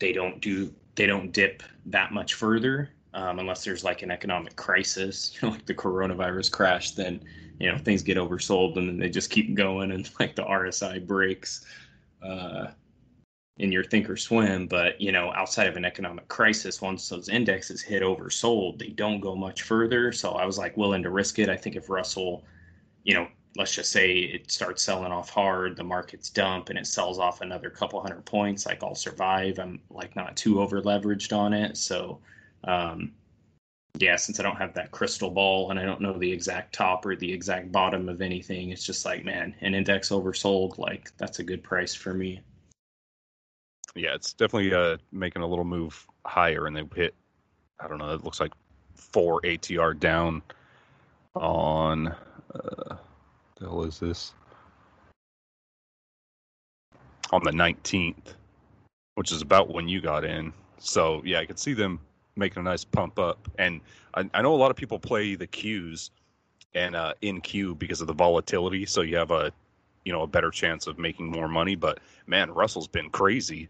they 0.00 0.12
don't 0.12 0.40
do 0.40 0.72
they 0.96 1.06
don't 1.06 1.32
dip 1.32 1.62
that 1.86 2.12
much 2.12 2.34
further 2.34 2.90
um, 3.14 3.38
unless 3.38 3.64
there's 3.64 3.84
like 3.84 4.02
an 4.02 4.10
economic 4.10 4.56
crisis, 4.56 5.32
you 5.42 5.48
know, 5.48 5.52
like 5.54 5.66
the 5.66 5.74
coronavirus 5.74 6.50
crash. 6.50 6.92
Then 6.92 7.20
you 7.58 7.70
know 7.70 7.78
things 7.78 8.02
get 8.02 8.18
oversold, 8.18 8.76
and 8.76 8.88
then 8.88 8.98
they 8.98 9.08
just 9.08 9.30
keep 9.30 9.54
going, 9.54 9.92
and 9.92 10.08
like 10.20 10.36
the 10.36 10.44
RSI 10.44 11.06
breaks. 11.06 11.64
Uh, 12.22 12.68
in 13.58 13.70
your 13.70 13.84
thinkorswim 13.84 14.68
but 14.68 15.00
you 15.00 15.12
know 15.12 15.32
outside 15.34 15.68
of 15.68 15.76
an 15.76 15.84
economic 15.84 16.26
crisis 16.26 16.82
once 16.82 17.08
those 17.08 17.28
indexes 17.28 17.80
hit 17.80 18.02
oversold 18.02 18.76
they 18.80 18.88
don't 18.88 19.20
go 19.20 19.36
much 19.36 19.62
further 19.62 20.10
so 20.10 20.32
i 20.32 20.44
was 20.44 20.58
like 20.58 20.76
willing 20.76 21.04
to 21.04 21.10
risk 21.10 21.38
it 21.38 21.48
i 21.48 21.56
think 21.56 21.76
if 21.76 21.88
russell 21.88 22.44
you 23.04 23.14
know 23.14 23.28
let's 23.56 23.74
just 23.74 23.92
say 23.92 24.12
it 24.12 24.50
starts 24.50 24.82
selling 24.82 25.12
off 25.12 25.30
hard, 25.30 25.76
the 25.76 25.84
market's 25.84 26.28
dump, 26.28 26.70
and 26.70 26.78
it 26.78 26.86
sells 26.86 27.18
off 27.18 27.40
another 27.40 27.70
couple 27.70 28.00
hundred 28.00 28.24
points, 28.24 28.66
like 28.66 28.82
I'll 28.82 28.94
survive. 28.94 29.58
I'm 29.58 29.80
like 29.90 30.16
not 30.16 30.36
too 30.36 30.60
over 30.60 30.82
leveraged 30.82 31.36
on 31.36 31.52
it. 31.52 31.76
So, 31.76 32.20
um, 32.64 33.12
yeah, 33.98 34.16
since 34.16 34.40
I 34.40 34.42
don't 34.42 34.56
have 34.56 34.74
that 34.74 34.90
crystal 34.90 35.30
ball 35.30 35.70
and 35.70 35.78
I 35.78 35.84
don't 35.84 36.00
know 36.00 36.18
the 36.18 36.30
exact 36.30 36.74
top 36.74 37.06
or 37.06 37.14
the 37.14 37.32
exact 37.32 37.70
bottom 37.70 38.08
of 38.08 38.20
anything, 38.20 38.70
it's 38.70 38.84
just 38.84 39.04
like, 39.04 39.24
man, 39.24 39.54
an 39.60 39.74
index 39.74 40.08
oversold, 40.08 40.78
like 40.78 41.12
that's 41.16 41.38
a 41.38 41.44
good 41.44 41.62
price 41.62 41.94
for 41.94 42.12
me. 42.12 42.40
Yeah, 43.94 44.14
it's 44.14 44.32
definitely 44.32 44.74
uh, 44.74 44.96
making 45.12 45.42
a 45.42 45.46
little 45.46 45.64
move 45.64 46.04
higher, 46.26 46.66
and 46.66 46.76
they 46.76 46.82
hit, 46.96 47.14
I 47.78 47.86
don't 47.86 47.98
know, 47.98 48.12
it 48.12 48.24
looks 48.24 48.40
like 48.40 48.52
four 48.96 49.40
ATR 49.42 49.98
down 49.98 50.42
on, 51.36 52.08
uh, 52.08 52.96
the 53.56 53.60
hell 53.60 53.84
is 53.84 54.00
this? 54.00 54.34
On 57.30 57.44
the 57.44 57.52
19th, 57.52 58.34
which 59.14 59.30
is 59.30 59.40
about 59.40 59.72
when 59.72 59.86
you 59.88 60.00
got 60.00 60.24
in. 60.24 60.52
So, 60.78 61.22
yeah, 61.24 61.38
I 61.38 61.46
could 61.46 61.60
see 61.60 61.74
them 61.74 62.00
making 62.36 62.60
a 62.60 62.64
nice 62.64 62.84
pump 62.84 63.18
up. 63.18 63.48
And 63.58 63.80
I, 64.14 64.28
I 64.34 64.42
know 64.42 64.54
a 64.54 64.56
lot 64.56 64.70
of 64.70 64.76
people 64.76 64.98
play 64.98 65.34
the 65.34 65.46
Qs 65.46 66.10
and 66.74 66.96
uh, 66.96 67.14
NQ 67.22 67.78
because 67.78 68.00
of 68.00 68.06
the 68.06 68.14
volatility, 68.14 68.86
so 68.86 69.02
you 69.02 69.16
have 69.16 69.30
a 69.30 69.52
you 70.04 70.12
know 70.12 70.22
a 70.22 70.26
better 70.26 70.50
chance 70.50 70.86
of 70.86 70.98
making 70.98 71.30
more 71.30 71.48
money. 71.48 71.74
But 71.74 72.00
man, 72.26 72.50
Russell's 72.50 72.88
been 72.88 73.10
crazy. 73.10 73.68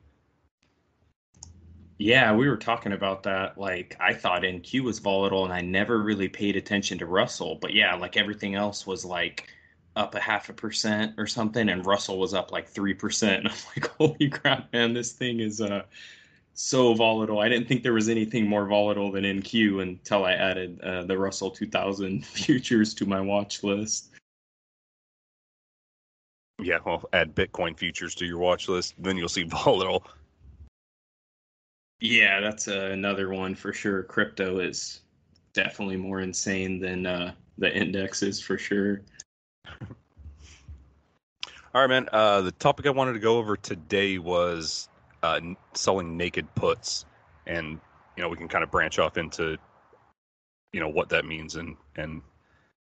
Yeah, 1.99 2.35
we 2.35 2.49
were 2.49 2.57
talking 2.57 2.93
about 2.93 3.23
that. 3.23 3.57
Like, 3.57 3.97
I 4.01 4.15
thought 4.15 4.43
NQ 4.43 4.81
was 4.81 4.99
volatile, 4.99 5.45
and 5.45 5.53
I 5.53 5.61
never 5.61 6.03
really 6.03 6.29
paid 6.29 6.57
attention 6.57 6.99
to 6.99 7.07
Russell. 7.07 7.57
But 7.61 7.73
yeah, 7.73 7.95
like 7.95 8.17
everything 8.17 8.57
else 8.57 8.87
was 8.87 9.05
like 9.05 9.49
up 9.95 10.15
a 10.17 10.21
half 10.21 10.49
a 10.49 10.53
percent 10.53 11.15
or 11.19 11.27
something, 11.27 11.69
and 11.69 11.87
Russell 11.87 12.19
was 12.19 12.35
up 12.35 12.51
like 12.51 12.69
three 12.69 12.95
percent. 12.95 13.47
I'm 13.51 13.57
like, 13.77 13.87
holy 13.99 14.29
crap, 14.29 14.73
man, 14.73 14.93
this 14.95 15.13
thing 15.13 15.41
is 15.41 15.61
uh 15.61 15.83
so 16.55 16.95
volatile. 16.95 17.41
I 17.41 17.49
didn't 17.49 17.69
think 17.69 17.83
there 17.83 17.93
was 17.93 18.09
anything 18.09 18.47
more 18.47 18.67
volatile 18.67 19.11
than 19.11 19.25
NQ 19.25 19.83
until 19.83 20.25
I 20.25 20.33
added 20.33 20.81
uh, 20.81 21.03
the 21.05 21.19
Russell 21.19 21.51
2000 21.51 22.25
futures 22.27 22.95
to 22.95 23.07
my 23.07 23.21
watch 23.21 23.63
list. 23.63 24.11
Yeah, 26.61 26.79
well, 26.87 27.05
add 27.13 27.35
Bitcoin 27.35 27.77
futures 27.77 28.15
to 28.17 28.25
your 28.25 28.39
watch 28.39 28.69
list, 28.69 28.95
then 28.99 29.17
you'll 29.17 29.29
see 29.29 29.43
volatile. 29.49 30.05
Yeah, 32.01 32.41
that's 32.41 32.69
uh, 32.69 32.91
another 32.93 33.31
one 33.31 33.55
for 33.55 33.73
sure. 33.73 34.03
Crypto 34.05 34.61
is 34.61 35.01
definitely 35.53 35.97
more 35.97 36.21
insane 36.21 36.79
than 36.79 37.07
uh, 37.07 37.33
the 37.59 37.75
indexes 37.75 38.41
for 38.41 38.59
sure. 38.59 39.03
All 41.75 41.81
right, 41.81 41.89
man. 41.89 42.09
Uh, 42.13 42.43
the 42.43 42.53
topic 42.53 42.87
I 42.87 42.91
wanted 42.91 43.15
to 43.15 43.19
go 43.19 43.39
over 43.39 43.57
today 43.57 44.19
was 44.19 44.89
uh, 45.25 45.41
selling 45.73 46.19
naked 46.19 46.47
puts, 46.55 47.07
and 47.47 47.81
you 48.15 48.23
know 48.23 48.29
we 48.29 48.37
can 48.37 48.47
kind 48.47 48.63
of 48.63 48.71
branch 48.71 48.99
off 48.99 49.17
into 49.17 49.57
you 50.73 50.81
know 50.81 50.89
what 50.89 51.09
that 51.09 51.25
means 51.25 51.57
and 51.57 51.77
and 51.97 52.21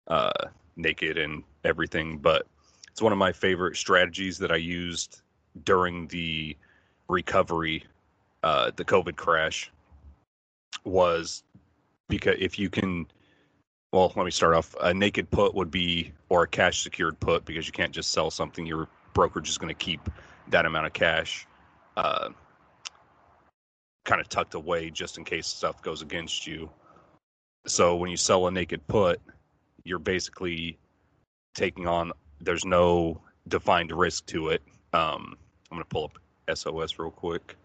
uh, 0.09 0.33
naked 0.77 1.17
and 1.17 1.45
everything. 1.63 2.19
But 2.19 2.47
it's 2.91 3.01
one 3.01 3.13
of 3.13 3.19
my 3.19 3.31
favorite 3.31 3.77
strategies 3.77 4.37
that 4.39 4.51
I 4.51 4.57
used 4.57 5.23
during 5.65 6.09
the 6.09 6.57
recovery, 7.09 7.85
uh, 8.43 8.73
the 8.75 8.85
COVID 8.85 9.15
crash, 9.15 9.71
was 10.85 11.45
because 12.09 12.35
if 12.41 12.59
you 12.59 12.69
can 12.69 13.07
well 13.93 14.13
let 14.17 14.25
me 14.25 14.33
start 14.33 14.55
off 14.55 14.75
a 14.83 14.93
naked 14.93 15.31
put 15.31 15.55
would 15.55 15.71
be 15.71 16.13
or 16.31 16.43
a 16.43 16.49
cash 16.49 16.83
secured 16.83 17.19
put 17.21 17.45
because 17.45 17.69
you 17.69 17.73
can't 17.73 17.93
just 17.93 18.11
sell 18.11 18.29
something 18.29 18.67
your 18.67 18.89
brokerage 19.13 19.49
is 19.49 19.57
going 19.57 19.73
to 19.73 19.85
keep 19.85 20.11
that 20.49 20.67
amount 20.67 20.85
of 20.85 20.93
cash 20.93 21.47
uh, 21.97 22.31
kind 24.05 24.21
of 24.21 24.29
tucked 24.29 24.55
away 24.55 24.91
just 24.91 25.19
in 25.19 25.25
case 25.25 25.47
stuff 25.47 25.83
goes 25.83 26.03
against 26.03 26.47
you. 26.47 26.71
So 27.67 27.97
when 27.97 28.11
you 28.11 28.17
sell 28.17 28.47
a 28.47 28.51
naked 28.51 28.87
put, 28.87 29.21
you're 29.85 29.99
basically 29.99 30.79
taking 31.55 31.87
on. 31.87 32.13
There's 32.41 32.65
no 32.65 33.21
defined 33.49 33.91
risk 33.93 34.27
to 34.27 34.49
it. 34.49 34.63
Um, 34.93 35.37
I'm 35.71 35.77
gonna 35.77 35.85
pull 35.85 36.05
up 36.05 36.19
SOS 36.57 36.99
real 36.99 37.11
quick. 37.11 37.57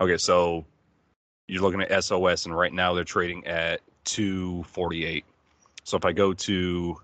Okay, 0.00 0.18
so 0.18 0.66
you're 1.48 1.62
looking 1.62 1.82
at 1.82 2.04
SOS, 2.04 2.46
and 2.46 2.56
right 2.56 2.72
now 2.72 2.94
they're 2.94 3.04
trading 3.04 3.46
at 3.46 3.80
248. 4.04 5.24
So 5.84 5.96
if 5.96 6.04
I 6.04 6.12
go 6.12 6.32
to 6.32 6.96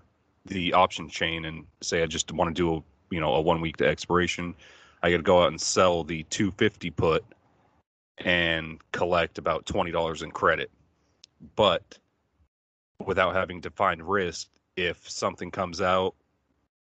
the 0.45 0.73
option 0.73 1.07
chain 1.09 1.45
and 1.45 1.65
say 1.81 2.01
I 2.01 2.05
just 2.07 2.31
want 2.31 2.55
to 2.55 2.59
do 2.59 2.75
a 2.75 3.13
you 3.13 3.19
know 3.19 3.35
a 3.35 3.41
one 3.41 3.61
week 3.61 3.77
to 3.77 3.87
expiration, 3.87 4.55
I 5.03 5.09
got 5.11 5.17
to 5.17 5.23
go 5.23 5.43
out 5.43 5.47
and 5.47 5.59
sell 5.59 6.03
the 6.03 6.23
250 6.23 6.91
put 6.91 7.25
and 8.19 8.79
collect 8.91 9.37
about 9.37 9.65
$20 9.65 10.23
in 10.23 10.31
credit. 10.31 10.69
But 11.55 11.97
without 13.05 13.33
having 13.33 13.61
defined 13.61 14.07
risk, 14.07 14.47
if 14.77 15.09
something 15.09 15.49
comes 15.49 15.81
out, 15.81 16.13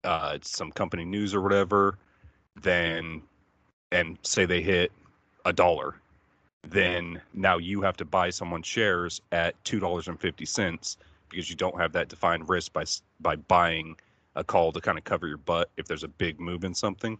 uh, 0.03 0.37
some 0.41 0.71
company 0.71 1.05
news 1.05 1.33
or 1.33 1.41
whatever, 1.41 1.97
then 2.61 3.21
and 3.91 4.17
say 4.23 4.45
they 4.45 4.61
hit 4.61 4.91
a 5.45 5.53
dollar, 5.53 5.95
then 6.67 7.21
now 7.33 7.57
you 7.57 7.81
have 7.81 7.97
to 7.97 8.05
buy 8.05 8.29
someone's 8.29 8.67
shares 8.67 9.21
at 9.31 9.61
two 9.63 9.79
dollars 9.79 10.07
and 10.07 10.19
fifty 10.19 10.45
cents 10.45 10.97
because 11.29 11.49
you 11.49 11.55
don't 11.55 11.79
have 11.79 11.91
that 11.93 12.09
defined 12.09 12.47
risk 12.49 12.73
by 12.73 12.83
by 13.21 13.35
buying 13.35 13.95
a 14.35 14.43
call 14.43 14.71
to 14.71 14.81
kind 14.81 14.97
of 14.97 15.03
cover 15.03 15.27
your 15.27 15.37
butt 15.37 15.69
if 15.77 15.87
there's 15.87 16.03
a 16.03 16.07
big 16.07 16.39
move 16.39 16.63
in 16.63 16.73
something 16.73 17.17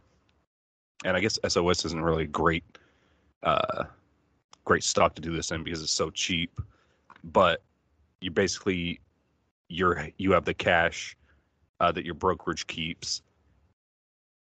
and 1.03 1.15
I 1.17 1.19
guess 1.19 1.39
SOS 1.47 1.85
isn't 1.85 2.01
really 2.01 2.27
great, 2.27 2.63
uh, 3.43 3.85
great 4.65 4.83
stock 4.83 5.15
to 5.15 5.21
do 5.21 5.33
this 5.33 5.51
in 5.51 5.63
because 5.63 5.81
it's 5.81 5.91
so 5.91 6.09
cheap. 6.09 6.59
But 7.23 7.61
you 8.21 8.31
basically 8.31 8.99
you're 9.69 10.07
you 10.17 10.31
have 10.31 10.45
the 10.45 10.53
cash 10.53 11.15
uh, 11.79 11.91
that 11.91 12.05
your 12.05 12.13
brokerage 12.13 12.67
keeps 12.67 13.21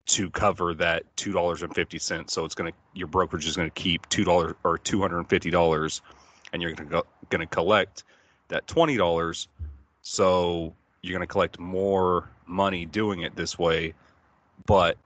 to 0.06 0.30
cover 0.30 0.74
that 0.74 1.04
two 1.16 1.32
dollars 1.32 1.64
and 1.64 1.74
fifty 1.74 2.00
cents. 2.00 2.34
So 2.34 2.46
it's 2.46 2.56
gonna 2.56 2.74
your 2.94 3.08
brokerage 3.08 3.46
is 3.48 3.56
gonna 3.56 3.70
keep 3.70 4.08
two 4.10 4.24
dollars 4.24 4.56
or 4.64 4.78
two 4.78 5.02
hundred 5.02 5.20
and 5.20 5.30
fifty 5.30 5.50
dollars, 5.50 6.02
and 6.52 6.62
you're 6.62 6.74
gonna 6.74 6.90
go, 6.90 7.06
gonna 7.30 7.48
collect 7.48 8.04
that 8.50 8.68
twenty 8.68 8.98
dollars. 8.98 9.48
So 10.02 10.74
you're 11.02 11.14
gonna 11.14 11.28
collect 11.28 11.60
more 11.60 12.30
money 12.46 12.86
doing 12.86 13.22
it 13.22 13.36
this 13.36 13.58
way, 13.58 13.94
but 14.66 14.98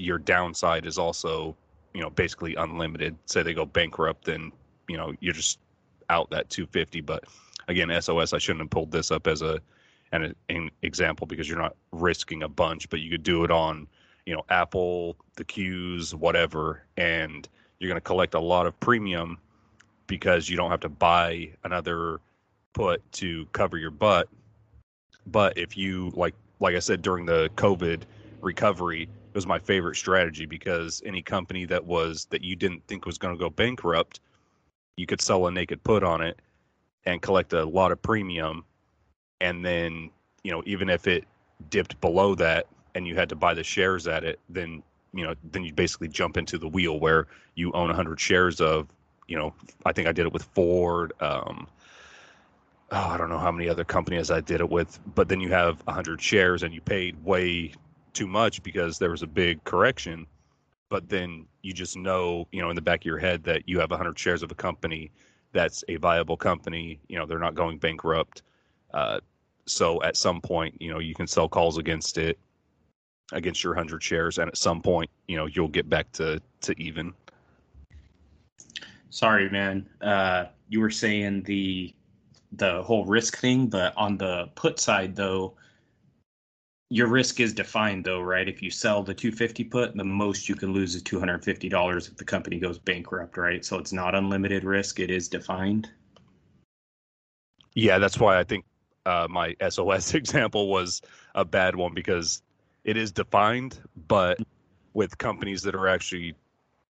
your 0.00 0.18
downside 0.18 0.86
is 0.86 0.98
also 0.98 1.56
you 1.94 2.00
know 2.00 2.10
basically 2.10 2.54
unlimited. 2.56 3.16
Say 3.26 3.42
they 3.42 3.54
go 3.54 3.66
bankrupt 3.66 4.24
then 4.24 4.52
you 4.88 4.96
know 4.96 5.12
you're 5.20 5.34
just 5.34 5.58
out 6.08 6.28
that 6.30 6.50
250 6.50 7.00
but 7.02 7.22
again 7.68 7.88
sos 8.02 8.32
i 8.32 8.38
shouldn't 8.38 8.62
have 8.62 8.70
pulled 8.70 8.90
this 8.90 9.12
up 9.12 9.28
as 9.28 9.42
a 9.42 9.60
an, 10.10 10.34
an 10.48 10.68
example 10.82 11.24
because 11.24 11.48
you're 11.48 11.56
not 11.56 11.76
risking 11.92 12.42
a 12.42 12.48
bunch 12.48 12.88
but 12.88 12.98
you 12.98 13.08
could 13.08 13.22
do 13.22 13.44
it 13.44 13.52
on 13.52 13.86
you 14.26 14.34
know 14.34 14.42
apple 14.48 15.16
the 15.36 15.44
qs 15.44 16.12
whatever 16.12 16.82
and 16.96 17.48
you're 17.78 17.88
going 17.88 17.96
to 17.96 18.00
collect 18.00 18.34
a 18.34 18.40
lot 18.40 18.66
of 18.66 18.78
premium 18.80 19.38
because 20.06 20.48
you 20.48 20.56
don't 20.56 20.70
have 20.70 20.80
to 20.80 20.88
buy 20.88 21.48
another 21.64 22.20
put 22.72 23.00
to 23.12 23.46
cover 23.52 23.78
your 23.78 23.90
butt. 23.90 24.28
But 25.26 25.56
if 25.56 25.76
you 25.76 26.10
like 26.14 26.34
like 26.60 26.74
i 26.74 26.78
said 26.78 27.02
during 27.02 27.24
the 27.24 27.50
covid 27.56 28.02
recovery 28.40 29.08
it 29.30 29.36
was 29.36 29.46
my 29.46 29.60
favorite 29.60 29.94
strategy 29.94 30.44
because 30.44 31.02
any 31.06 31.22
company 31.22 31.64
that 31.64 31.84
was 31.84 32.26
that 32.30 32.42
you 32.42 32.56
didn't 32.56 32.84
think 32.88 33.06
was 33.06 33.16
going 33.16 33.32
to 33.32 33.38
go 33.38 33.48
bankrupt, 33.48 34.18
you 34.96 35.06
could 35.06 35.20
sell 35.20 35.46
a 35.46 35.52
naked 35.52 35.82
put 35.84 36.02
on 36.02 36.20
it 36.20 36.40
and 37.06 37.22
collect 37.22 37.52
a 37.52 37.64
lot 37.64 37.92
of 37.92 38.02
premium, 38.02 38.64
and 39.40 39.64
then 39.64 40.10
you 40.42 40.50
know 40.50 40.64
even 40.66 40.90
if 40.90 41.06
it 41.06 41.24
dipped 41.68 42.00
below 42.00 42.34
that 42.34 42.66
and 42.96 43.06
you 43.06 43.14
had 43.14 43.28
to 43.28 43.36
buy 43.36 43.54
the 43.54 43.62
shares 43.62 44.08
at 44.08 44.24
it, 44.24 44.40
then 44.48 44.82
you 45.14 45.24
know 45.24 45.34
then 45.52 45.62
you 45.62 45.72
basically 45.72 46.08
jump 46.08 46.36
into 46.36 46.58
the 46.58 46.68
wheel 46.68 46.98
where 46.98 47.28
you 47.54 47.70
own 47.72 47.86
100 47.86 48.18
shares 48.18 48.60
of 48.60 48.88
you 49.28 49.38
know 49.38 49.54
I 49.86 49.92
think 49.92 50.08
I 50.08 50.12
did 50.12 50.26
it 50.26 50.32
with 50.32 50.42
Ford. 50.42 51.12
Um, 51.20 51.68
oh, 52.90 52.96
I 53.10 53.16
don't 53.16 53.28
know 53.28 53.38
how 53.38 53.52
many 53.52 53.68
other 53.68 53.84
companies 53.84 54.28
I 54.32 54.40
did 54.40 54.60
it 54.60 54.68
with, 54.68 54.98
but 55.14 55.28
then 55.28 55.40
you 55.40 55.50
have 55.50 55.86
100 55.86 56.20
shares 56.20 56.64
and 56.64 56.74
you 56.74 56.80
paid 56.80 57.22
way 57.24 57.74
too 58.12 58.26
much 58.26 58.62
because 58.62 58.98
there 58.98 59.10
was 59.10 59.22
a 59.22 59.26
big 59.26 59.62
correction 59.64 60.26
but 60.90 61.08
then 61.08 61.46
you 61.62 61.72
just 61.72 61.96
know 61.96 62.46
you 62.52 62.60
know 62.60 62.68
in 62.68 62.76
the 62.76 62.82
back 62.82 63.00
of 63.00 63.06
your 63.06 63.18
head 63.18 63.42
that 63.44 63.66
you 63.66 63.80
have 63.80 63.90
100 63.90 64.18
shares 64.18 64.42
of 64.42 64.50
a 64.50 64.54
company 64.54 65.10
that's 65.52 65.82
a 65.88 65.96
viable 65.96 66.36
company 66.36 67.00
you 67.08 67.16
know 67.16 67.24
they're 67.24 67.38
not 67.38 67.54
going 67.54 67.78
bankrupt. 67.78 68.42
Uh, 68.92 69.20
so 69.66 70.02
at 70.02 70.16
some 70.16 70.40
point 70.40 70.74
you 70.80 70.92
know 70.92 70.98
you 70.98 71.14
can 71.14 71.26
sell 71.26 71.48
calls 71.48 71.78
against 71.78 72.18
it 72.18 72.38
against 73.32 73.62
your 73.62 73.72
100 73.72 74.02
shares 74.02 74.38
and 74.38 74.48
at 74.48 74.56
some 74.56 74.82
point 74.82 75.08
you 75.28 75.36
know 75.36 75.46
you'll 75.46 75.68
get 75.68 75.88
back 75.88 76.10
to 76.12 76.40
to 76.60 76.78
even. 76.80 77.14
Sorry 79.08 79.48
man. 79.48 79.88
Uh, 80.00 80.46
you 80.68 80.80
were 80.80 80.90
saying 80.90 81.44
the 81.44 81.94
the 82.52 82.82
whole 82.82 83.04
risk 83.04 83.38
thing 83.38 83.68
but 83.68 83.96
on 83.96 84.18
the 84.18 84.48
put 84.56 84.80
side 84.80 85.14
though 85.14 85.54
your 86.90 87.06
risk 87.06 87.38
is 87.38 87.54
defined 87.54 88.04
though, 88.04 88.20
right? 88.20 88.48
If 88.48 88.62
you 88.62 88.70
sell 88.70 89.02
the 89.02 89.14
250 89.14 89.64
put, 89.64 89.96
the 89.96 90.04
most 90.04 90.48
you 90.48 90.56
can 90.56 90.72
lose 90.72 90.96
is 90.96 91.02
$250 91.04 92.08
if 92.08 92.16
the 92.16 92.24
company 92.24 92.58
goes 92.58 92.78
bankrupt, 92.78 93.36
right? 93.36 93.64
So 93.64 93.78
it's 93.78 93.92
not 93.92 94.16
unlimited 94.16 94.64
risk, 94.64 94.98
it 94.98 95.10
is 95.10 95.28
defined. 95.28 95.88
Yeah, 97.74 97.98
that's 97.98 98.18
why 98.18 98.38
I 98.38 98.44
think 98.44 98.64
uh, 99.06 99.28
my 99.30 99.54
SOS 99.68 100.14
example 100.14 100.68
was 100.68 101.00
a 101.36 101.44
bad 101.44 101.76
one 101.76 101.94
because 101.94 102.42
it 102.82 102.96
is 102.96 103.12
defined, 103.12 103.78
but 104.08 104.38
with 104.92 105.16
companies 105.18 105.62
that 105.62 105.76
are 105.76 105.86
actually, 105.86 106.34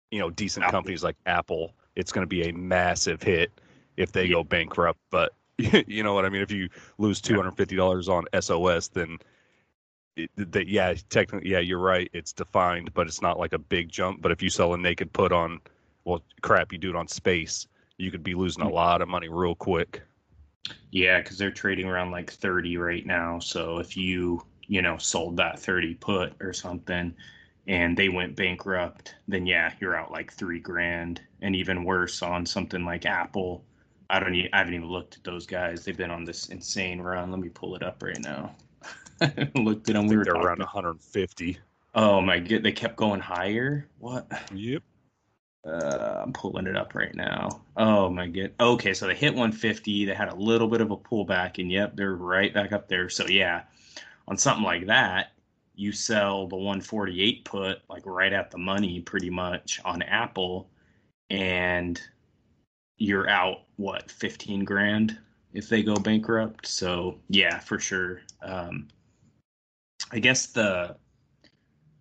you 0.10 0.20
know, 0.20 0.30
decent 0.30 0.66
companies 0.68 1.04
like 1.04 1.18
Apple, 1.26 1.74
it's 1.98 2.14
going 2.14 2.24
to 2.24 2.30
be 2.30 2.48
a 2.48 2.54
massive 2.54 3.22
hit 3.22 3.52
if 3.98 4.14
they 4.14 4.24
yeah. 4.24 4.36
go 4.36 4.44
bankrupt. 4.46 5.00
But 5.10 5.34
you 5.58 6.02
know 6.02 6.14
what 6.14 6.24
I 6.24 6.30
mean? 6.30 6.42
If 6.42 6.52
you 6.52 6.70
lose 6.98 7.20
two 7.20 7.36
hundred 7.36 7.58
fifty 7.58 7.76
dollars 7.76 8.08
on 8.08 8.24
SOS, 8.40 8.88
then 8.88 9.18
that 10.36 10.68
yeah, 10.68 10.94
technically 11.10 11.50
yeah, 11.50 11.60
you're 11.60 11.80
right. 11.80 12.10
It's 12.14 12.34
defined, 12.34 12.94
but 12.94 13.08
it's 13.08 13.22
not 13.22 13.40
like 13.40 13.54
a 13.54 13.60
big 13.60 13.90
jump. 13.90 14.22
But 14.22 14.32
if 14.32 14.42
you 14.42 14.50
sell 14.50 14.74
a 14.74 14.78
naked 14.78 15.14
put 15.14 15.32
on, 15.32 15.62
well, 16.04 16.24
crap, 16.42 16.72
you 16.72 16.78
do 16.78 16.90
it 16.90 16.96
on 16.96 17.08
space, 17.08 17.68
you 17.98 18.12
could 18.12 18.24
be 18.24 18.34
losing 18.34 18.64
a 18.64 18.68
mm. 18.68 18.74
lot 18.74 19.02
of 19.02 19.08
money 19.08 19.30
real 19.30 19.56
quick. 19.56 20.02
Yeah, 20.92 21.22
because 21.22 21.38
they're 21.38 21.52
trading 21.52 21.88
around 21.88 22.12
like 22.12 22.32
thirty 22.32 22.78
right 22.78 23.06
now. 23.06 23.40
So 23.40 23.80
if 23.80 23.96
you 23.98 24.44
you 24.68 24.82
know 24.82 24.98
sold 24.98 25.38
that 25.38 25.60
thirty 25.60 25.96
put 25.96 26.34
or 26.40 26.54
something, 26.54 27.14
and 27.68 27.98
they 27.98 28.10
went 28.10 28.36
bankrupt, 28.36 29.16
then 29.28 29.46
yeah, 29.46 29.74
you're 29.80 29.96
out 29.96 30.12
like 30.12 30.34
three 30.34 30.60
grand, 30.60 31.22
and 31.42 31.56
even 31.56 31.84
worse 31.84 32.22
on 32.22 32.46
something 32.46 32.86
like 32.86 33.06
Apple. 33.06 33.64
I 34.10 34.20
don't. 34.20 34.36
Even, 34.36 34.50
I 34.54 34.58
haven't 34.58 34.74
even 34.74 34.90
looked 34.90 35.16
at 35.16 35.24
those 35.24 35.46
guys. 35.46 35.86
They've 35.86 35.98
been 35.98 36.12
on 36.12 36.26
this 36.26 36.50
insane 36.50 37.02
run. 37.02 37.32
Let 37.32 37.40
me 37.40 37.50
pull 37.50 37.76
it 37.76 37.84
up 37.84 38.04
right 38.04 38.20
now. 38.22 38.54
looked 39.56 39.90
at 39.90 39.96
them. 39.96 40.08
We 40.08 40.18
were 40.18 40.24
they're 40.24 40.34
around 40.34 40.60
150. 40.60 41.58
Oh 41.94 42.22
my 42.22 42.40
god, 42.40 42.64
they 42.64 42.72
kept 42.72 42.96
going 42.96 43.20
higher. 43.20 43.88
What? 44.00 44.28
Yep. 44.54 44.84
Uh, 45.66 46.22
I'm 46.24 46.34
pulling 46.34 46.66
it 46.66 46.76
up 46.76 46.96
right 46.96 47.14
now. 47.14 47.62
Oh 47.78 48.10
my 48.10 48.28
god. 48.28 48.54
Okay, 48.60 48.94
so 48.94 49.08
they 49.08 49.16
hit 49.16 49.34
150. 49.34 50.06
They 50.06 50.14
had 50.14 50.30
a 50.30 50.36
little 50.36 50.68
bit 50.68 50.82
of 50.82 50.92
a 50.92 50.98
pullback, 50.98 51.60
and 51.60 51.72
yep, 51.72 51.96
they're 51.96 52.16
right 52.16 52.54
back 52.54 52.72
up 52.72 52.88
there. 52.88 53.10
So 53.10 53.28
yeah, 53.28 53.64
on 54.28 54.38
something 54.38 54.64
like 54.64 54.88
that, 54.88 55.34
you 55.76 55.92
sell 55.92 56.48
the 56.48 56.56
148 56.56 57.46
put 57.46 57.80
like 57.90 58.04
right 58.06 58.34
at 58.34 58.52
the 58.52 58.58
money, 58.58 59.02
pretty 59.02 59.30
much 59.30 59.80
on 59.86 60.02
Apple, 60.02 60.70
and 61.30 62.02
you're 62.98 63.30
out 63.30 63.64
what 63.78 64.10
15 64.10 64.64
grand 64.64 65.18
if 65.54 65.70
they 65.70 65.84
go 65.84 65.96
bankrupt. 65.96 66.66
So 66.66 67.20
yeah, 67.30 67.60
for 67.60 67.80
sure. 67.80 68.22
Um, 68.42 68.88
I 70.12 70.20
guess 70.20 70.48
the 70.48 70.98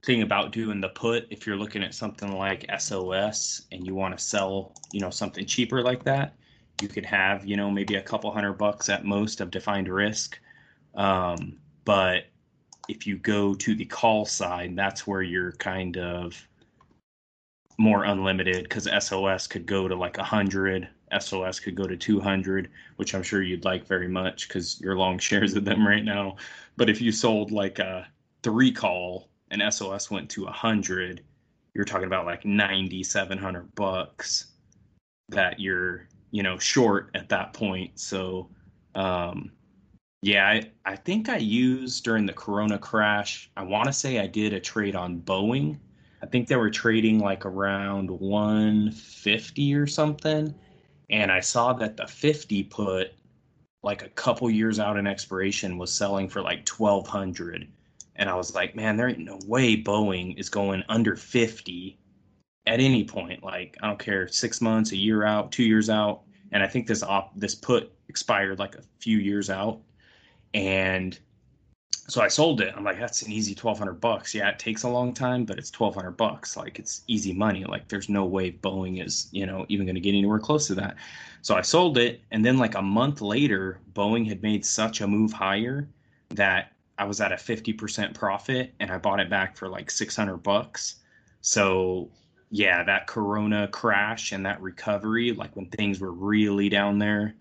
thing 0.05 0.23
about 0.23 0.53
doing 0.53 0.81
the 0.81 0.89
put, 0.89 1.27
if 1.31 1.47
you're 1.47 1.57
looking 1.57 1.83
at 1.83 1.95
something 1.95 2.33
like 2.33 2.67
SOS 2.79 3.67
and 3.71 3.87
you 3.87 3.95
want 3.95 4.17
to 4.17 4.23
sell, 4.23 4.75
you 4.93 5.01
know, 5.01 5.11
something 5.11 5.47
cheaper 5.47 5.83
like 5.83 6.03
that, 6.05 6.35
you 6.81 6.89
could 6.89 7.05
have, 7.05 7.47
you 7.47 7.57
know, 7.57 7.71
maybe 7.71 7.97
a 7.97 8.03
couple 8.03 8.33
hundred 8.33 8.55
bucks 8.55 8.89
at 8.89 9.05
most 9.05 9.41
of 9.41 9.51
defined 9.51 9.89
risk. 9.89 10.39
Um, 10.95 11.59
but 11.85 12.25
if 12.89 13.07
you 13.07 13.17
go 13.19 13.55
to 13.55 13.75
the 13.75 13.85
call 13.85 14.25
side, 14.25 14.75
that's 14.75 15.07
where 15.07 15.23
you're 15.23 15.53
kind 15.53 15.97
of 15.97 16.49
more 17.79 18.05
unlimited 18.05 18.65
because 18.65 18.89
SOS 19.05 19.47
could 19.47 19.67
go 19.67 19.87
to 19.87 19.95
like 19.95 20.19
a 20.19 20.25
hundred, 20.25 20.89
SOS 21.19 21.61
could 21.61 21.75
go 21.75 21.87
to 21.87 21.97
200, 21.97 22.71
which 22.97 23.15
I'm 23.15 23.23
sure 23.23 23.43
you'd 23.43 23.65
like 23.65 23.87
very 23.87 24.09
much 24.09 24.49
because 24.49 24.81
you're 24.81 24.97
long 24.97 25.19
shares 25.19 25.55
of 25.55 25.65
them 25.65 25.87
right 25.87 26.05
now. 26.05 26.37
But 26.77 26.91
if 26.91 27.01
you 27.01 27.13
sold 27.13 27.51
like 27.51 27.79
a 27.79 28.07
three 28.43 28.73
call 28.73 29.29
and 29.51 29.63
SOS 29.73 30.11
went 30.11 30.31
to 30.31 30.45
100, 30.45 31.23
you're 31.75 31.85
talking 31.85 32.07
about 32.07 32.27
like 32.27 32.45
9,700 32.45 33.75
bucks 33.75 34.47
that 35.29 35.61
you're, 35.61 36.09
you 36.31 36.43
know, 36.43 36.59
short 36.59 37.11
at 37.15 37.29
that 37.29 37.53
point. 37.53 37.99
So, 37.99 38.49
um, 38.95 39.53
yeah, 40.23 40.47
I, 40.49 40.71
I 40.85 40.97
think 40.97 41.29
I 41.29 41.39
used 41.39 42.05
during 42.05 42.27
the 42.27 42.33
Corona 42.33 42.79
crash. 42.79 43.51
I 43.57 43.63
want 43.63 43.87
to 43.87 43.93
say 43.93 44.19
I 44.19 44.27
did 44.27 44.53
a 44.53 44.61
trade 44.61 44.95
on 44.95 45.21
Boeing. 45.21 45.79
I 46.23 46.27
think 46.27 46.49
they 46.49 46.57
were 46.57 46.71
trading 46.71 47.19
like 47.19 47.47
around 47.47 48.11
150 48.11 49.75
or 49.75 49.87
something. 49.87 50.55
And 51.11 51.31
I 51.31 51.41
saw 51.41 51.73
that 51.75 51.97
the 51.97 52.07
50 52.07 52.65
put 52.65 53.13
like 53.83 54.03
a 54.03 54.09
couple 54.11 54.51
years 54.51 54.79
out 54.79 54.97
in 54.97 55.07
expiration 55.07 55.79
was 55.79 55.93
selling 55.93 56.29
for 56.29 56.43
like 56.43 56.69
1200 56.69 57.67
and 58.17 58.29
i 58.29 58.35
was 58.35 58.55
like 58.55 58.77
man 58.77 58.95
there 58.95 59.09
ain't 59.09 59.19
no 59.19 59.39
way 59.47 59.75
boeing 59.75 60.39
is 60.39 60.51
going 60.51 60.85
under 60.91 61.17
50 61.17 61.99
at 62.67 62.81
any 62.81 63.05
point. 63.05 63.43
Like 63.43 63.77
i 63.83 63.87
don't 63.87 63.99
care 63.99 64.29
six 64.29 64.61
months 64.61 64.93
a 64.93 64.97
year 64.97 65.25
out 65.25 65.53
two 65.53 65.65
years 65.65 65.91
out. 65.91 66.23
And 66.53 66.63
i 66.63 66.67
think 66.67 66.87
this 66.87 67.03
op 67.03 67.33
this 67.37 67.55
put 67.55 67.93
expired 68.09 68.59
like 68.59 68.75
a 68.77 68.83
few 68.99 69.19
years 69.19 69.51
out. 69.51 69.81
And 70.55 71.19
so 72.11 72.21
I 72.21 72.29
sold 72.29 72.61
it. 72.61 72.75
I'm 72.77 72.83
like, 72.83 72.99
that's 72.99 73.23
an 73.23 73.31
easy 73.31 73.53
1200 73.53 74.01
bucks. 74.01 74.35
Yeah, 74.35 74.49
it 74.49 74.59
takes 74.59 74.83
a 74.83 74.89
long 74.89 75.15
time, 75.15 75.45
but 75.45 75.59
it's 75.59 75.71
1200 75.73 76.17
bucks. 76.17 76.57
Like 76.57 76.81
it's 76.81 77.03
easy 77.07 77.33
money. 77.33 77.65
Like 77.65 77.87
there's 77.87 78.09
no 78.09 78.25
way 78.25 78.51
Boeing 78.51 79.05
is, 79.05 79.29
you 79.31 79.47
know, 79.47 79.65
even 79.69 79.87
going 79.87 79.95
to 79.95 80.01
get 80.01 80.15
anywhere 80.15 80.41
close 80.41 80.67
to 80.67 80.75
that. 80.75 80.97
So 81.43 81.55
I 81.55 81.63
sold 81.63 81.99
it. 81.99 82.21
And 82.33 82.45
then 82.45 82.59
like 82.59 82.75
a 82.75 82.83
month 82.83 83.21
later, 83.21 83.79
Boeing 83.93 84.27
had 84.27 84.43
made 84.43 84.65
such 84.65 85.01
a 85.01 85.07
move 85.07 85.33
higher 85.33 85.89
that 86.31 86.73
I 86.99 87.05
was 87.05 87.21
at 87.21 87.31
a 87.31 87.37
50% 87.37 88.13
profit 88.13 88.75
and 88.81 88.91
I 88.91 88.99
bought 88.99 89.21
it 89.21 89.31
back 89.31 89.57
for 89.57 89.69
like 89.69 89.89
600 89.89 90.39
bucks. 90.39 90.97
So 91.43 92.11
yeah, 92.51 92.83
that 92.83 93.07
Corona 93.07 93.69
crash 93.69 94.33
and 94.33 94.45
that 94.47 94.61
recovery, 94.61 95.33
like 95.33 95.55
when 95.55 95.67
things 95.67 96.01
were 96.01 96.13
really 96.13 96.69
down 96.69 96.99
there, 96.99 97.37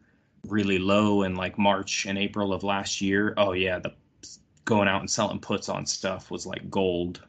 really 0.47 0.77
low 0.77 1.23
in 1.23 1.35
like 1.35 1.57
March 1.57 2.05
and 2.05 2.19
April 2.19 2.53
of 2.53 2.63
last 2.63 3.01
year. 3.01 3.33
Oh 3.35 3.53
yeah, 3.53 3.79
the 3.79 3.93
going 4.69 4.87
out 4.87 5.01
and 5.01 5.09
selling 5.09 5.39
puts 5.39 5.67
on 5.67 5.83
stuff 5.83 6.29
was 6.29 6.45
like 6.45 6.69
gold. 6.69 7.21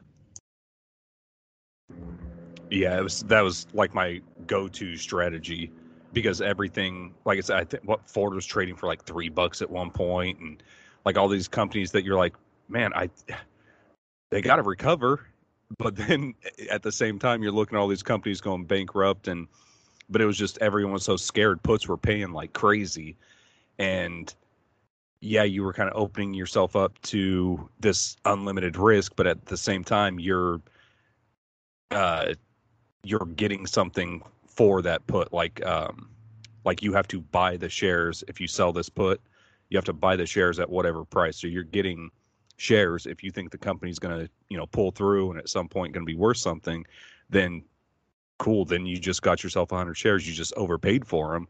Yeah, 2.69 2.99
it 2.99 3.03
was 3.03 3.23
that 3.23 3.41
was 3.41 3.65
like 3.73 3.95
my 3.95 4.21
go-to 4.45 4.95
strategy 4.95 5.71
because 6.13 6.39
everything, 6.39 7.15
like 7.25 7.39
I 7.39 7.41
said, 7.41 7.57
I 7.57 7.63
think 7.63 7.83
what 7.83 8.07
Ford 8.07 8.35
was 8.35 8.45
trading 8.45 8.75
for 8.75 8.85
like 8.85 9.03
three 9.03 9.27
bucks 9.27 9.63
at 9.63 9.69
one 9.69 9.89
point, 9.89 10.39
and 10.39 10.61
like 11.03 11.17
all 11.17 11.27
these 11.27 11.47
companies 11.47 11.91
that 11.93 12.05
you're 12.05 12.17
like, 12.17 12.35
man, 12.69 12.93
I 12.93 13.09
they 14.29 14.41
got 14.41 14.57
to 14.57 14.61
recover, 14.61 15.25
but 15.79 15.95
then 15.95 16.35
at 16.69 16.83
the 16.83 16.91
same 16.91 17.17
time 17.17 17.41
you're 17.41 17.51
looking 17.51 17.75
at 17.75 17.81
all 17.81 17.87
these 17.87 18.03
companies 18.03 18.39
going 18.39 18.65
bankrupt, 18.65 19.27
and 19.27 19.47
but 20.11 20.21
it 20.21 20.25
was 20.25 20.37
just 20.37 20.59
everyone 20.59 20.93
was 20.93 21.03
so 21.03 21.17
scared. 21.17 21.63
Puts 21.63 21.87
were 21.87 21.97
paying 21.97 22.33
like 22.33 22.53
crazy, 22.53 23.17
and 23.79 24.31
yeah, 25.21 25.43
you 25.43 25.63
were 25.63 25.71
kind 25.71 25.87
of 25.87 25.95
opening 25.95 26.33
yourself 26.33 26.75
up 26.75 26.99
to 27.03 27.69
this 27.79 28.17
unlimited 28.25 28.75
risk, 28.75 29.13
but 29.15 29.27
at 29.27 29.45
the 29.45 29.55
same 29.55 29.83
time, 29.83 30.19
you're 30.19 30.59
uh, 31.91 32.33
you're 33.03 33.27
getting 33.35 33.67
something 33.67 34.23
for 34.47 34.81
that 34.81 35.05
put. 35.05 35.31
Like 35.31 35.63
um, 35.65 36.09
like 36.65 36.81
you 36.81 36.91
have 36.93 37.07
to 37.09 37.21
buy 37.21 37.55
the 37.55 37.69
shares 37.69 38.23
if 38.27 38.41
you 38.41 38.47
sell 38.47 38.73
this 38.73 38.89
put. 38.89 39.21
You 39.69 39.77
have 39.77 39.85
to 39.85 39.93
buy 39.93 40.15
the 40.15 40.25
shares 40.25 40.59
at 40.59 40.69
whatever 40.69 41.05
price. 41.05 41.39
So 41.39 41.47
you're 41.47 41.63
getting 41.63 42.09
shares 42.57 43.05
if 43.05 43.23
you 43.23 43.31
think 43.31 43.51
the 43.51 43.57
company's 43.57 43.99
going 43.99 44.19
to 44.19 44.29
you 44.49 44.57
know 44.57 44.65
pull 44.65 44.91
through 44.91 45.31
and 45.31 45.39
at 45.39 45.49
some 45.49 45.67
point 45.67 45.93
going 45.93 46.05
to 46.05 46.11
be 46.11 46.17
worth 46.17 46.37
something. 46.37 46.83
Then 47.29 47.63
cool. 48.39 48.65
Then 48.65 48.87
you 48.87 48.97
just 48.97 49.21
got 49.21 49.43
yourself 49.43 49.71
100 49.71 49.93
shares. 49.93 50.27
You 50.27 50.33
just 50.33 50.53
overpaid 50.57 51.05
for 51.05 51.33
them. 51.33 51.47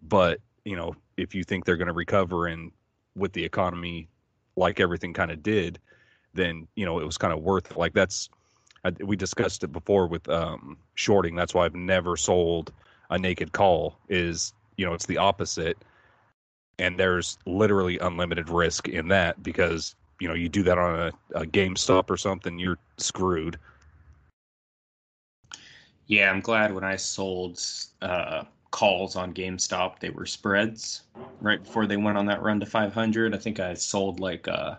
But 0.00 0.38
you 0.64 0.76
know 0.76 0.94
if 1.16 1.34
you 1.34 1.42
think 1.42 1.64
they're 1.64 1.76
going 1.76 1.88
to 1.88 1.92
recover 1.92 2.46
and 2.46 2.70
with 3.16 3.32
the 3.32 3.44
economy 3.44 4.08
like 4.56 4.80
everything 4.80 5.12
kind 5.12 5.30
of 5.30 5.42
did, 5.42 5.78
then 6.34 6.68
you 6.74 6.84
know 6.84 6.98
it 6.98 7.04
was 7.04 7.18
kind 7.18 7.32
of 7.32 7.40
worth 7.40 7.70
it. 7.70 7.76
Like 7.76 7.94
that's 7.94 8.28
I, 8.84 8.90
we 9.00 9.16
discussed 9.16 9.64
it 9.64 9.72
before 9.72 10.06
with 10.06 10.28
um, 10.28 10.76
shorting. 10.94 11.34
That's 11.34 11.54
why 11.54 11.64
I've 11.64 11.74
never 11.74 12.16
sold 12.16 12.72
a 13.10 13.18
naked 13.18 13.52
call. 13.52 13.98
Is 14.08 14.52
you 14.76 14.86
know 14.86 14.94
it's 14.94 15.06
the 15.06 15.18
opposite, 15.18 15.78
and 16.78 16.98
there's 16.98 17.38
literally 17.46 17.98
unlimited 17.98 18.48
risk 18.48 18.88
in 18.88 19.08
that 19.08 19.42
because 19.42 19.94
you 20.20 20.28
know 20.28 20.34
you 20.34 20.48
do 20.48 20.62
that 20.62 20.78
on 20.78 21.00
a, 21.00 21.38
a 21.38 21.46
GameStop 21.46 22.10
or 22.10 22.16
something, 22.16 22.58
you're 22.58 22.78
screwed. 22.96 23.58
Yeah, 26.06 26.30
I'm 26.30 26.40
glad 26.40 26.74
when 26.74 26.82
I 26.82 26.96
sold 26.96 27.62
uh, 28.02 28.42
calls 28.70 29.16
on 29.16 29.34
GameStop, 29.34 29.98
they 29.98 30.10
were 30.10 30.26
spreads 30.26 31.02
right 31.40 31.62
before 31.62 31.86
they 31.86 31.96
went 31.96 32.18
on 32.18 32.26
that 32.26 32.42
run 32.42 32.60
to 32.60 32.66
500. 32.66 33.34
I 33.34 33.38
think 33.38 33.60
I 33.60 33.74
sold 33.74 34.20
like 34.20 34.46
a 34.46 34.78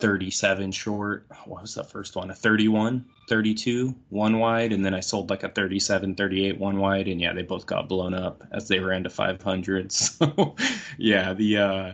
37 0.00 0.72
short. 0.72 1.26
What 1.46 1.62
was 1.62 1.74
the 1.74 1.84
first 1.84 2.16
one? 2.16 2.30
A 2.30 2.34
31, 2.34 3.04
32, 3.28 3.94
one 4.10 4.38
wide. 4.38 4.72
And 4.72 4.84
then 4.84 4.94
I 4.94 5.00
sold 5.00 5.30
like 5.30 5.42
a 5.42 5.48
37, 5.48 6.14
38, 6.14 6.58
one 6.58 6.78
wide. 6.78 7.08
And 7.08 7.20
yeah, 7.20 7.32
they 7.32 7.42
both 7.42 7.66
got 7.66 7.88
blown 7.88 8.14
up 8.14 8.42
as 8.52 8.68
they 8.68 8.78
ran 8.78 9.04
to 9.04 9.10
500. 9.10 9.92
So 9.92 10.54
yeah, 10.98 11.32
the, 11.32 11.56
uh, 11.56 11.92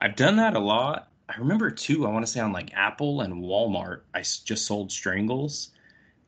I've 0.00 0.16
done 0.16 0.36
that 0.36 0.56
a 0.56 0.60
lot. 0.60 1.08
I 1.28 1.38
remember 1.38 1.70
too. 1.70 2.06
I 2.06 2.10
want 2.10 2.26
to 2.26 2.30
say 2.30 2.40
on 2.40 2.52
like 2.52 2.72
Apple 2.74 3.22
and 3.22 3.42
Walmart, 3.42 4.00
I 4.14 4.20
just 4.20 4.66
sold 4.66 4.90
Strangles, 4.90 5.70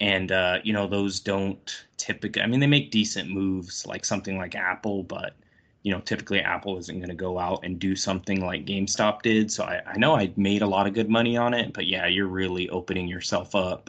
and 0.05 0.33
uh, 0.33 0.59
you 0.62 0.75
know 0.75 0.87
those 0.87 1.19
don't 1.19 1.87
typically. 1.97 2.43
I 2.43 2.47
mean, 2.47 2.61
they 2.61 2.67
make 2.67 2.90
decent 2.90 3.31
moves 3.31 3.87
like 3.87 4.05
something 4.05 4.37
like 4.37 4.55
Apple, 4.55 5.03
but 5.03 5.35
you 5.83 5.93
know 5.93 6.01
typically 6.01 6.40
Apple 6.40 6.77
isn't 6.77 6.99
going 6.99 7.09
to 7.09 7.14
go 7.14 7.38
out 7.38 7.64
and 7.64 7.79
do 7.79 7.97
something 7.97 8.45
like 8.45 8.67
GameStop 8.67 9.23
did. 9.23 9.51
So 9.51 9.64
I, 9.64 9.81
I 9.87 9.97
know 9.97 10.14
I 10.14 10.31
made 10.37 10.61
a 10.61 10.67
lot 10.67 10.87
of 10.87 10.93
good 10.93 11.09
money 11.09 11.38
on 11.38 11.55
it, 11.55 11.73
but 11.73 11.87
yeah, 11.87 12.07
you're 12.07 12.27
really 12.27 12.69
opening 12.69 13.09
yourself 13.09 13.55
up. 13.55 13.88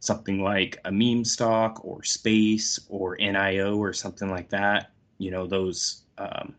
Something 0.00 0.42
like 0.42 0.78
a 0.84 0.92
meme 0.92 1.24
stock 1.24 1.82
or 1.82 2.04
space 2.04 2.78
or 2.90 3.16
NIO 3.16 3.78
or 3.78 3.94
something 3.94 4.30
like 4.30 4.50
that. 4.50 4.90
You 5.16 5.30
know 5.30 5.46
those. 5.46 6.02
Um, 6.18 6.54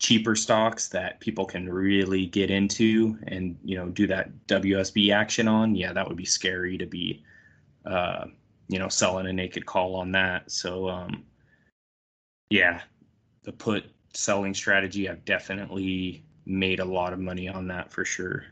cheaper 0.00 0.34
stocks 0.34 0.88
that 0.88 1.18
people 1.20 1.46
can 1.46 1.66
really 1.66 2.26
get 2.26 2.50
into 2.50 3.16
and 3.28 3.56
you 3.64 3.74
know 3.74 3.88
do 3.88 4.06
that 4.06 4.28
WSB 4.48 5.14
action 5.14 5.48
on, 5.48 5.74
yeah, 5.74 5.92
that 5.92 6.06
would 6.06 6.16
be 6.16 6.26
scary 6.26 6.76
to 6.76 6.84
be 6.84 7.22
uh, 7.86 8.26
you 8.68 8.78
know 8.78 8.88
selling 8.88 9.26
a 9.26 9.32
naked 9.32 9.66
call 9.66 9.94
on 9.96 10.12
that. 10.12 10.50
So 10.50 10.88
um, 10.88 11.24
yeah, 12.50 12.82
the 13.42 13.52
put 13.52 13.84
selling 14.12 14.54
strategy, 14.54 15.08
I've 15.08 15.24
definitely 15.24 16.24
made 16.46 16.80
a 16.80 16.84
lot 16.84 17.12
of 17.12 17.18
money 17.18 17.48
on 17.48 17.66
that 17.68 17.92
for 17.92 18.04
sure. 18.04 18.44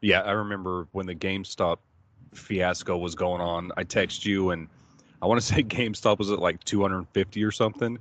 Yeah, 0.00 0.20
I 0.20 0.32
remember 0.32 0.86
when 0.92 1.06
the 1.06 1.14
GameStop 1.14 1.78
fiasco 2.34 2.96
was 2.96 3.14
going 3.14 3.40
on. 3.40 3.72
I 3.76 3.84
text 3.84 4.24
you 4.24 4.50
and 4.50 4.68
I 5.22 5.26
want 5.26 5.40
to 5.40 5.46
say 5.46 5.62
GameStop 5.62 6.18
was 6.18 6.30
at 6.30 6.38
like 6.38 6.62
250 6.64 7.42
or 7.42 7.50
something 7.50 7.98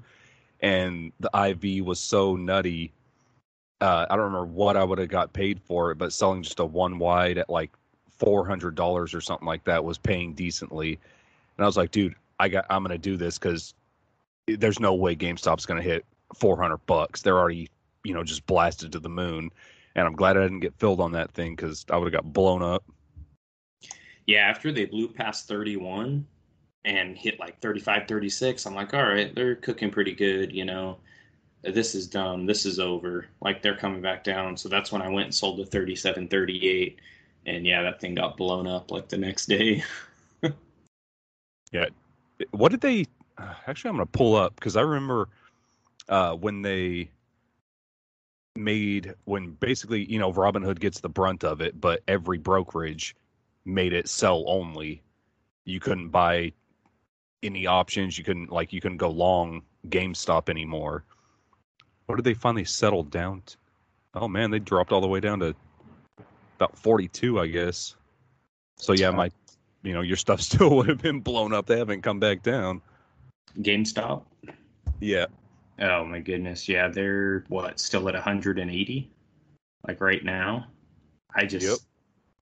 and 0.62 1.12
the 1.20 1.30
IV 1.34 1.86
was 1.86 2.00
so 2.00 2.36
nutty. 2.36 2.92
Uh, 3.82 4.06
I 4.10 4.16
don't 4.16 4.26
remember 4.26 4.46
what 4.46 4.78
I 4.78 4.84
would 4.84 4.98
have 5.00 5.10
got 5.10 5.34
paid 5.34 5.62
for 5.62 5.92
it, 5.92 5.98
but 5.98 6.14
selling 6.14 6.44
just 6.44 6.60
a 6.60 6.66
one 6.66 6.98
wide 6.98 7.38
at 7.38 7.50
like 7.50 7.72
four 8.26 8.46
hundred 8.46 8.76
dollars 8.76 9.14
or 9.14 9.22
something 9.22 9.48
like 9.48 9.64
that 9.64 9.86
was 9.86 9.98
paying 9.98 10.34
decently. 10.34 11.00
And 11.58 11.64
I 11.64 11.68
was 11.68 11.78
like, 11.78 11.92
dude, 11.92 12.16
I 12.40 12.50
got 12.50 12.66
I'm 12.70 12.84
gonna 12.84 12.98
do 12.98 13.16
this 13.16 13.38
because 13.38 13.74
there's 14.48 14.80
no 14.80 14.94
way 14.94 15.16
GameStop's 15.16 15.66
gonna 15.66 15.82
hit 15.82 16.06
four 16.36 16.60
hundred 16.60 16.86
bucks. 16.86 17.22
They're 17.22 17.38
already 17.38 17.70
you 18.04 18.14
know 18.14 18.24
just 18.24 18.46
blasted 18.48 18.92
to 18.94 19.00
the 19.00 19.10
moon. 19.10 19.52
And 19.96 20.06
I'm 20.06 20.16
glad 20.16 20.36
I 20.36 20.42
didn't 20.42 20.60
get 20.60 20.74
filled 20.78 21.00
on 21.00 21.14
that 21.14 21.32
thing 21.32 21.56
because 21.56 21.86
I 21.90 21.96
would 21.96 22.14
have 22.14 22.24
got 22.24 22.34
blown 22.34 22.62
up. 22.62 22.84
Yeah, 24.26 24.40
after 24.40 24.72
they 24.74 24.86
blew 24.86 25.08
past 25.08 25.48
31, 25.48 26.26
and 26.86 27.18
hit 27.18 27.40
like 27.40 27.60
35, 27.60 28.08
36, 28.08 28.66
I'm 28.66 28.76
like, 28.76 28.94
all 28.94 29.04
right, 29.04 29.34
they're 29.36 29.56
cooking 29.56 29.90
pretty 29.90 30.14
good, 30.14 30.54
you 30.54 30.66
know. 30.66 30.98
This 31.64 31.96
is 31.96 32.06
done. 32.06 32.46
This 32.46 32.66
is 32.66 32.80
over. 32.80 33.26
Like 33.42 33.64
they're 33.64 33.76
coming 33.76 34.02
back 34.02 34.24
down. 34.24 34.56
So 34.56 34.70
that's 34.70 34.92
when 34.92 35.02
I 35.02 35.10
went 35.10 35.26
and 35.26 35.36
sold 35.36 35.58
the 35.58 35.66
37, 35.66 36.28
38. 36.28 37.00
And 37.46 37.66
yeah, 37.66 37.84
that 37.84 38.02
thing 38.02 38.16
got 38.16 38.38
blown 38.38 38.68
up 38.68 38.92
like 38.92 39.08
the 39.08 39.18
next 39.18 39.46
day. 39.46 39.84
yeah. 41.72 41.86
What 42.52 42.72
did 42.72 42.82
they 42.82 43.06
actually? 43.68 43.90
I'm 43.90 43.98
to 43.98 44.06
pull 44.06 44.36
up 44.36 44.56
because 44.56 44.76
I 44.76 44.82
remember 44.82 45.30
uh, 46.10 46.34
when 46.34 46.62
they 46.62 47.10
made 48.56 49.14
when 49.26 49.52
basically 49.52 50.10
you 50.10 50.18
know 50.20 50.32
Robinhood 50.32 50.80
gets 50.80 51.00
the 51.00 51.10
brunt 51.10 51.44
of 51.44 51.62
it, 51.62 51.80
but 51.80 52.02
every 52.08 52.38
brokerage 52.38 53.16
made 53.66 53.94
it 53.94 54.08
sell 54.08 54.44
only. 54.48 55.02
You 55.66 55.80
couldn't 55.80 56.10
buy 56.10 56.54
any 57.44 57.68
options. 57.68 58.18
You 58.18 58.24
couldn't 58.24 58.52
like 58.52 58.74
you 58.74 58.82
couldn't 58.82 58.98
go 58.98 59.10
long 59.10 59.62
GameStop 59.90 60.50
anymore. 60.50 61.04
What 62.06 62.16
did 62.16 62.26
they 62.26 62.34
finally 62.34 62.66
settle 62.66 63.04
down 63.04 63.42
to? 63.46 63.58
Oh 64.16 64.28
man, 64.28 64.52
they 64.52 64.60
dropped 64.60 64.92
all 64.92 65.02
the 65.02 65.08
way 65.08 65.20
down 65.20 65.40
to 65.40 65.56
about 66.56 66.78
42, 66.78 67.40
I 67.40 67.48
guess. 67.48 67.96
So 68.78 68.94
yeah, 68.94 69.12
my 69.12 69.32
you 69.84 69.94
know, 69.94 70.02
your 70.02 70.18
stuff 70.18 70.42
still 70.50 70.76
would 70.78 70.90
have 70.90 71.02
been 71.02 71.20
blown 71.20 71.54
up. 71.54 71.66
They 71.66 71.78
haven't 71.78 72.02
come 72.02 72.20
back 72.20 72.44
down. 72.44 72.82
GameStop? 73.60 74.24
Yeah. 75.00 75.28
Oh 75.80 76.04
my 76.06 76.20
goodness. 76.20 76.68
Yeah, 76.68 76.88
they're 76.88 77.46
what, 77.48 77.80
still 77.80 78.08
at 78.10 78.16
180? 78.16 79.12
Like 79.88 80.02
right 80.02 80.24
now? 80.24 80.68
I 81.36 81.46
just 81.46 81.68
yep 81.68 81.78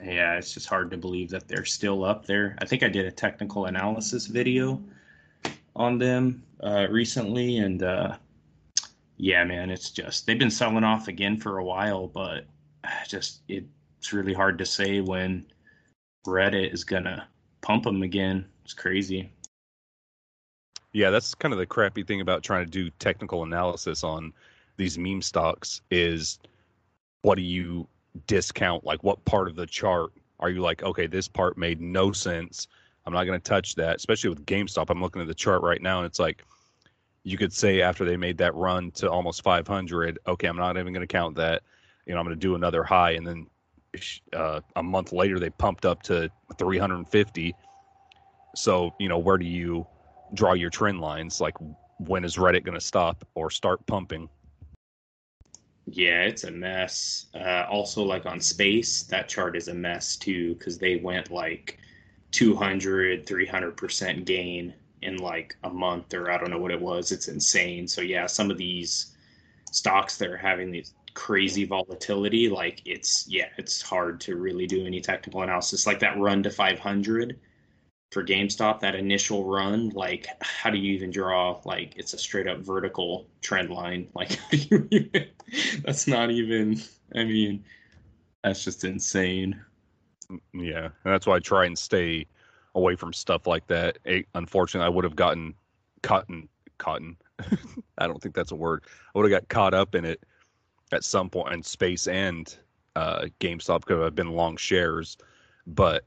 yeah, 0.06 0.36
it's 0.36 0.54
just 0.54 0.67
hard 0.67 0.91
to 0.91 0.97
believe 0.97 1.30
that 1.30 1.47
they're 1.47 1.65
still 1.65 2.04
up 2.04 2.26
there. 2.26 2.56
I 2.60 2.65
think 2.65 2.84
I 2.84 2.89
did 2.89 3.06
a 3.06 3.12
technical 3.12 3.65
analysis 3.65 4.28
video 4.28 4.82
on 5.76 5.97
them 5.97 6.43
uh, 6.62 6.88
recently, 6.89 7.58
and 7.58 7.84
uh, 7.84 8.17
yeah, 9.17 9.43
man, 9.43 9.69
it's 9.69 9.91
just 9.91 10.26
they've 10.26 10.39
been 10.39 10.52
selling 10.52 10.84
off 10.84 11.08
again 11.08 11.38
for 11.38 11.58
a 11.58 11.63
while, 11.63 12.08
but 12.08 12.45
just 13.08 13.41
it's 14.04 14.12
really 14.12 14.34
hard 14.34 14.58
to 14.58 14.66
say 14.66 15.00
when 15.00 15.46
Reddit 16.28 16.74
is 16.74 16.84
gonna 16.84 17.26
pump 17.62 17.86
them 17.86 18.04
again. 18.04 18.46
It's 18.66 18.74
crazy. 18.74 19.32
Yeah, 20.92 21.10
that's 21.10 21.34
kind 21.34 21.54
of 21.54 21.58
the 21.58 21.66
crappy 21.66 22.04
thing 22.04 22.20
about 22.20 22.44
trying 22.44 22.66
to 22.66 22.70
do 22.70 22.89
technical 23.00 23.44
analysis 23.44 24.04
on 24.04 24.34
these 24.76 24.98
meme 24.98 25.22
stocks 25.22 25.80
is 25.89 26.38
what 27.22 27.36
do 27.36 27.44
you 27.44 27.88
discount 28.28 28.84
like 28.84 29.02
what 29.06 29.24
part 29.24 29.48
of 29.48 29.56
the 29.56 29.66
chart 29.66 30.12
are 30.42 30.50
you 30.50 30.60
like 30.60 30.84
okay 30.84 31.08
this 31.08 31.30
part 31.30 31.58
made 31.58 31.80
no 31.80 32.12
sense 32.12 32.68
i'm 33.06 33.13
not 33.13 33.24
going 33.24 33.39
to 33.39 33.50
touch 33.50 33.76
that 33.76 33.96
especially 33.96 34.30
with 34.30 34.46
gamestop 34.46 34.89
i'm 34.89 35.02
looking 35.02 35.22
at 35.22 35.28
the 35.28 35.34
chart 35.34 35.62
right 35.62 35.82
now 35.82 36.00
and 36.00 36.06
it's 36.06 36.20
like 36.20 36.44
you 37.24 37.38
could 37.38 37.54
say 37.54 37.82
after 37.82 38.04
they 38.06 38.18
made 38.18 38.38
that 38.38 38.54
run 38.54 38.92
to 38.92 39.10
almost 39.10 39.44
500 39.44 40.20
okay 40.28 40.48
i'm 40.48 40.58
not 40.58 40.78
even 40.78 40.94
going 40.94 41.08
to 41.08 41.12
count 41.12 41.36
that 41.36 41.63
you 42.06 42.13
know 42.13 42.20
i'm 42.20 42.26
going 42.26 42.38
to 42.38 42.39
do 42.39 42.56
another 42.56 42.84
high 42.84 43.12
and 43.12 43.26
then 43.26 43.48
uh, 44.34 44.60
a 44.75 44.84
month 44.84 45.12
later 45.12 45.39
they 45.39 45.49
pumped 45.51 45.86
up 45.86 46.01
to 46.03 46.29
350 46.58 47.56
so 48.56 48.93
you 48.99 49.08
know 49.08 49.17
where 49.17 49.38
do 49.38 49.45
you 49.45 49.86
draw 50.34 50.53
your 50.53 50.69
trend 50.69 50.99
lines 50.99 51.39
like 51.39 51.56
when 51.99 52.23
is 52.25 52.38
reddit 52.38 52.63
going 52.63 52.77
to 52.77 52.86
stop 52.86 53.25
or 53.36 53.49
start 53.49 53.86
pumping 53.86 54.27
yeah, 55.86 56.21
it's 56.23 56.45
a 56.45 56.51
mess. 56.51 57.25
Uh, 57.36 57.65
also, 57.69 58.03
like 58.03 58.25
on 58.25 58.39
space, 58.39 59.03
that 59.03 59.27
chart 59.27 59.56
is 59.58 59.67
a 59.67 59.73
mess 59.73 60.15
too 60.15 60.56
because 60.56 60.77
they 60.77 60.95
went 60.95 61.29
like 61.29 61.77
200, 62.32 63.25
300% 63.25 64.25
gain 64.25 64.73
in 65.01 65.17
like 65.17 65.58
a 65.63 65.69
month 65.69 66.13
or 66.13 66.32
I 66.32 66.38
don't 66.38 66.49
know 66.49 66.60
what 66.60 66.71
it 66.71 66.79
was. 66.79 67.12
It's 67.12 67.27
insane. 67.27 67.88
So, 67.88 68.01
yeah, 68.01 68.27
some 68.27 68.49
of 68.49 68.58
these 68.58 69.15
stocks 69.71 70.17
that 70.17 70.29
are 70.29 70.38
having 70.38 70.71
these 70.71 70.93
crazy 71.13 71.65
volatility, 71.65 72.49
like 72.49 72.82
it's, 72.86 73.28
yeah, 73.28 73.47
it's 73.58 73.82
hard 73.82 74.19
to 74.21 74.36
really 74.36 74.67
do 74.67 74.86
any 74.86 75.02
technical 75.02 75.41
analysis. 75.41 75.86
Like 75.88 75.99
that 75.99 76.17
run 76.17 76.43
to 76.43 76.49
500 76.49 77.39
for 78.13 78.23
GameStop, 78.23 78.80
that 78.80 78.95
initial 78.95 79.43
run, 79.43 79.89
like 79.89 80.28
how 80.41 80.69
do 80.69 80.78
you 80.78 80.93
even 80.93 81.10
draw 81.10 81.60
like 81.65 81.93
it's 81.97 82.13
a 82.13 82.17
straight 82.17 82.47
up 82.47 82.60
vertical 82.60 83.28
trend 83.41 83.71
line? 83.71 84.08
Like 84.15 84.39
that's 85.84 86.08
not 86.08 86.32
even 86.32 86.82
I 87.15 87.23
mean, 87.23 87.65
that's 88.43 88.63
just 88.63 88.84
insane. 88.84 89.60
Yeah. 90.54 90.86
And 90.86 91.13
that's 91.13 91.26
why 91.26 91.36
I 91.36 91.39
try 91.39 91.65
and 91.65 91.78
stay 91.78 92.28
away 92.76 92.95
from 92.95 93.13
stuff 93.13 93.47
like 93.47 93.67
that. 93.67 93.97
It, 94.06 94.28
unfortunately 94.36 94.86
I 94.86 94.89
would 94.89 95.04
have 95.04 95.15
gotten 95.15 95.56
cotton 96.04 96.47
cotton. 96.78 97.17
I 97.97 98.08
don't 98.08 98.21
think 98.21 98.36
that's 98.36 98.52
a 98.52 98.56
word. 98.56 98.84
I 99.13 99.19
would 99.19 99.32
have 99.32 99.41
got 99.41 99.49
caught 99.49 99.73
up 99.73 99.95
in 99.95 100.06
it 100.06 100.23
at 100.93 101.03
some 101.03 101.29
point 101.29 101.53
in 101.53 101.63
space 101.63 102.08
and 102.08 102.56
uh 102.95 103.25
GameStop 103.39 103.82
because 103.82 104.01
I've 104.01 104.15
been 104.15 104.32
long 104.32 104.58
shares. 104.58 105.17
But 105.65 106.06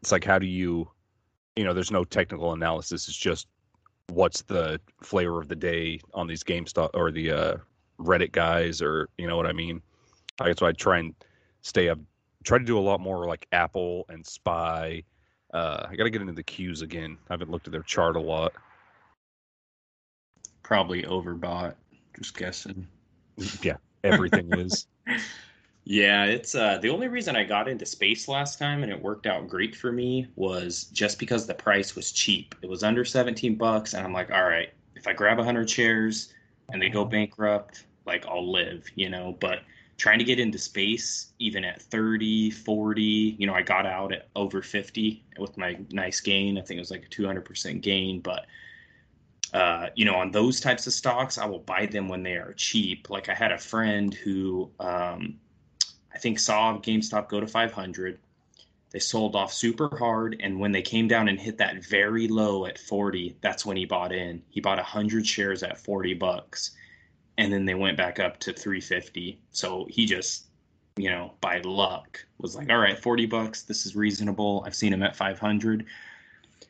it's 0.00 0.12
like 0.12 0.24
how 0.24 0.38
do 0.38 0.46
you 0.46 0.90
you 1.58 1.64
know, 1.64 1.74
there's 1.74 1.90
no 1.90 2.04
technical 2.04 2.52
analysis. 2.52 3.08
It's 3.08 3.16
just 3.16 3.48
what's 4.10 4.42
the 4.42 4.80
flavor 5.02 5.40
of 5.40 5.48
the 5.48 5.56
day 5.56 6.00
on 6.14 6.28
these 6.28 6.44
GameStop 6.44 6.90
or 6.94 7.10
the 7.10 7.32
uh, 7.32 7.56
Reddit 7.98 8.30
guys, 8.30 8.80
or 8.80 9.08
you 9.18 9.26
know 9.26 9.36
what 9.36 9.46
I 9.46 9.52
mean. 9.52 9.82
I 10.40 10.46
guess 10.46 10.62
I 10.62 10.70
try 10.70 10.98
and 11.00 11.16
stay 11.62 11.88
up. 11.88 11.98
Try 12.44 12.58
to 12.58 12.64
do 12.64 12.78
a 12.78 12.80
lot 12.80 13.00
more 13.00 13.26
like 13.26 13.48
Apple 13.50 14.06
and 14.08 14.24
Spy. 14.24 15.02
Uh, 15.52 15.84
I 15.88 15.96
got 15.96 16.04
to 16.04 16.10
get 16.10 16.20
into 16.20 16.32
the 16.32 16.44
Qs 16.44 16.82
again. 16.82 17.18
I 17.28 17.32
haven't 17.32 17.50
looked 17.50 17.66
at 17.66 17.72
their 17.72 17.82
chart 17.82 18.14
a 18.14 18.20
lot. 18.20 18.52
Probably 20.62 21.02
overbought. 21.02 21.74
Just 22.16 22.36
guessing. 22.36 22.86
Yeah, 23.62 23.78
everything 24.08 24.52
is. 24.58 24.86
Yeah, 25.90 26.26
it's 26.26 26.54
uh, 26.54 26.76
the 26.76 26.90
only 26.90 27.08
reason 27.08 27.34
I 27.34 27.44
got 27.44 27.66
into 27.66 27.86
space 27.86 28.28
last 28.28 28.58
time 28.58 28.82
and 28.82 28.92
it 28.92 29.02
worked 29.02 29.26
out 29.26 29.48
great 29.48 29.74
for 29.74 29.90
me 29.90 30.26
was 30.36 30.84
just 30.92 31.18
because 31.18 31.46
the 31.46 31.54
price 31.54 31.96
was 31.96 32.12
cheap. 32.12 32.54
It 32.60 32.68
was 32.68 32.82
under 32.82 33.06
17 33.06 33.54
bucks, 33.54 33.94
and 33.94 34.04
I'm 34.04 34.12
like, 34.12 34.30
all 34.30 34.44
right, 34.44 34.68
if 34.96 35.06
I 35.06 35.14
grab 35.14 35.38
100 35.38 35.70
shares 35.70 36.34
and 36.70 36.82
they 36.82 36.90
go 36.90 37.06
bankrupt, 37.06 37.86
like 38.04 38.26
I'll 38.26 38.52
live, 38.52 38.84
you 38.96 39.08
know. 39.08 39.38
But 39.40 39.60
trying 39.96 40.18
to 40.18 40.26
get 40.26 40.38
into 40.38 40.58
space, 40.58 41.32
even 41.38 41.64
at 41.64 41.80
30, 41.80 42.50
40, 42.50 43.02
you 43.38 43.46
know, 43.46 43.54
I 43.54 43.62
got 43.62 43.86
out 43.86 44.12
at 44.12 44.28
over 44.36 44.60
50 44.60 45.24
with 45.38 45.56
my 45.56 45.78
nice 45.90 46.20
gain. 46.20 46.58
I 46.58 46.60
think 46.60 46.76
it 46.76 46.80
was 46.80 46.90
like 46.90 47.06
a 47.06 47.08
200% 47.08 47.80
gain, 47.80 48.20
but 48.20 48.44
uh, 49.54 49.88
you 49.94 50.04
know, 50.04 50.14
on 50.14 50.30
those 50.30 50.60
types 50.60 50.86
of 50.86 50.92
stocks, 50.92 51.38
I 51.38 51.46
will 51.46 51.60
buy 51.60 51.86
them 51.86 52.08
when 52.08 52.22
they 52.22 52.34
are 52.34 52.52
cheap. 52.54 53.08
Like 53.08 53.28
I 53.28 53.34
had 53.34 53.52
a 53.52 53.58
friend 53.58 54.12
who 54.12 54.70
um, 54.78 55.38
I 56.14 56.18
think 56.18 56.38
saw 56.38 56.78
GameStop 56.78 57.28
go 57.28 57.40
to 57.40 57.46
500. 57.46 58.18
They 58.90 58.98
sold 58.98 59.36
off 59.36 59.52
super 59.52 59.94
hard, 59.96 60.36
and 60.40 60.58
when 60.58 60.72
they 60.72 60.82
came 60.82 61.08
down 61.08 61.28
and 61.28 61.38
hit 61.38 61.58
that 61.58 61.84
very 61.84 62.26
low 62.26 62.64
at 62.64 62.78
40, 62.78 63.36
that's 63.42 63.66
when 63.66 63.76
he 63.76 63.84
bought 63.84 64.12
in. 64.12 64.42
He 64.48 64.60
bought 64.60 64.78
100 64.78 65.26
shares 65.26 65.62
at 65.62 65.78
40 65.78 66.14
bucks, 66.14 66.70
and 67.36 67.52
then 67.52 67.66
they 67.66 67.74
went 67.74 67.98
back 67.98 68.18
up 68.18 68.38
to 68.40 68.52
350. 68.52 69.40
So 69.50 69.86
he 69.90 70.06
just, 70.06 70.46
you 70.96 71.10
know, 71.10 71.34
by 71.42 71.60
luck, 71.60 72.24
was 72.38 72.56
like, 72.56 72.70
"All 72.70 72.78
right, 72.78 72.98
40 72.98 73.26
bucks. 73.26 73.62
This 73.62 73.84
is 73.84 73.94
reasonable." 73.94 74.62
I've 74.66 74.74
seen 74.74 74.92
him 74.92 75.02
at 75.02 75.16
500. 75.16 75.84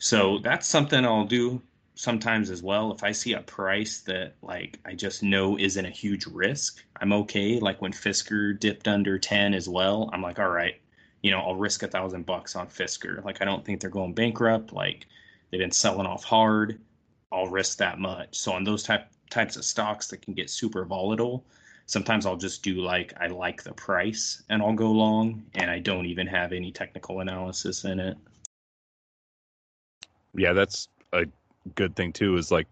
So 0.01 0.39
that's 0.39 0.67
something 0.67 1.05
I'll 1.05 1.25
do 1.25 1.63
sometimes 1.99 2.49
as 2.49 2.63
well 2.63 2.93
if 2.93 3.03
i 3.03 3.11
see 3.11 3.33
a 3.33 3.41
price 3.41 3.99
that 4.03 4.33
like 4.41 4.79
i 4.85 4.95
just 4.95 5.21
know 5.21 5.59
isn't 5.59 5.85
a 5.85 5.91
huge 5.91 6.27
risk 6.27 6.85
i'm 7.01 7.13
okay. 7.13 7.59
Like 7.59 7.83
when 7.83 7.93
fisker 7.93 8.59
dipped 8.59 8.87
under 8.87 9.19
10 9.19 9.53
as 9.53 9.69
well 9.69 10.09
i'm 10.13 10.23
like 10.23 10.39
all 10.39 10.49
right 10.49 10.81
you 11.23 11.33
know 11.33 11.41
i'll 11.41 11.57
risk 11.57 11.83
a 11.83 11.89
thousand 11.89 12.25
bucks 12.25 12.55
on 12.55 12.69
fisker. 12.69 13.25
Like 13.25 13.43
i 13.43 13.45
don't 13.45 13.65
think 13.65 13.81
they're 13.81 13.91
going 13.91 14.15
bankrupt. 14.15 14.73
Like 14.73 15.07
they've 15.51 15.59
been 15.59 15.73
selling 15.73 16.07
off 16.07 16.23
hard. 16.23 16.81
I'll 17.33 17.49
risk 17.49 17.79
that 17.79 17.99
much. 17.99 18.39
So 18.39 18.53
on 18.53 18.63
those 18.63 18.85
type 18.85 19.09
types 19.29 19.57
of 19.57 19.65
stocks 19.65 20.07
that 20.09 20.23
can 20.23 20.35
get 20.35 20.51
super 20.51 20.85
volatile 20.85 21.45
sometimes 21.87 22.27
i'll 22.27 22.37
just 22.37 22.63
do 22.63 22.77
like 22.77 23.13
i 23.21 23.27
like 23.27 23.63
the 23.63 23.73
price 23.73 24.43
and 24.51 24.63
i'll 24.63 24.73
go 24.73 24.91
long 24.91 25.43
and 25.55 25.71
i 25.71 25.79
don't 25.79 26.07
even 26.07 26.27
have 26.27 26.53
any 26.53 26.71
technical 26.71 27.21
analysis 27.21 27.85
in 27.85 27.99
it. 27.99 28.17
Yeah 30.35 30.53
that's 30.53 30.89
a 31.13 31.27
good 31.75 31.97
thing 31.97 32.13
too 32.13 32.37
is 32.37 32.51
like 32.51 32.67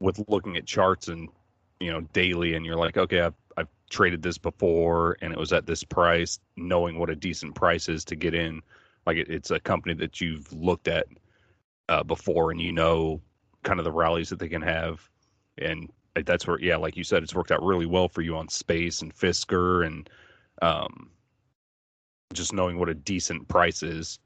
with 0.00 0.22
looking 0.28 0.56
at 0.56 0.66
charts 0.66 1.08
and 1.08 1.28
you 1.78 1.90
know 1.90 2.00
daily 2.12 2.54
and 2.54 2.64
you're 2.64 2.76
like 2.76 2.96
okay 2.96 3.20
I've, 3.20 3.34
I've 3.56 3.68
traded 3.90 4.22
this 4.22 4.38
before 4.38 5.16
and 5.20 5.32
it 5.32 5.38
was 5.38 5.52
at 5.52 5.66
this 5.66 5.84
price 5.84 6.38
knowing 6.56 6.98
what 6.98 7.10
a 7.10 7.16
decent 7.16 7.54
price 7.54 7.88
is 7.88 8.04
to 8.06 8.16
get 8.16 8.34
in. 8.34 8.62
Like 9.06 9.16
it, 9.18 9.28
it's 9.28 9.50
a 9.50 9.60
company 9.60 9.94
that 9.94 10.20
you've 10.20 10.50
looked 10.52 10.88
at 10.88 11.06
uh, 11.88 12.04
before 12.04 12.50
and 12.52 12.60
you 12.60 12.72
know 12.72 13.20
kind 13.62 13.78
of 13.78 13.84
the 13.84 13.92
rallies 13.92 14.30
that 14.30 14.38
they 14.38 14.48
can 14.48 14.62
have. 14.62 15.06
And 15.58 15.90
that's 16.24 16.46
where 16.46 16.58
yeah 16.60 16.76
like 16.76 16.96
you 16.96 17.04
said 17.04 17.22
it's 17.22 17.34
worked 17.34 17.50
out 17.50 17.62
really 17.62 17.86
well 17.86 18.08
for 18.08 18.22
you 18.22 18.36
on 18.36 18.48
space 18.48 19.02
and 19.02 19.14
fisker 19.14 19.86
and 19.86 20.10
um, 20.62 21.10
just 22.32 22.52
knowing 22.52 22.78
what 22.78 22.88
a 22.88 22.94
decent 22.94 23.46
price 23.48 23.82
is 23.82 24.18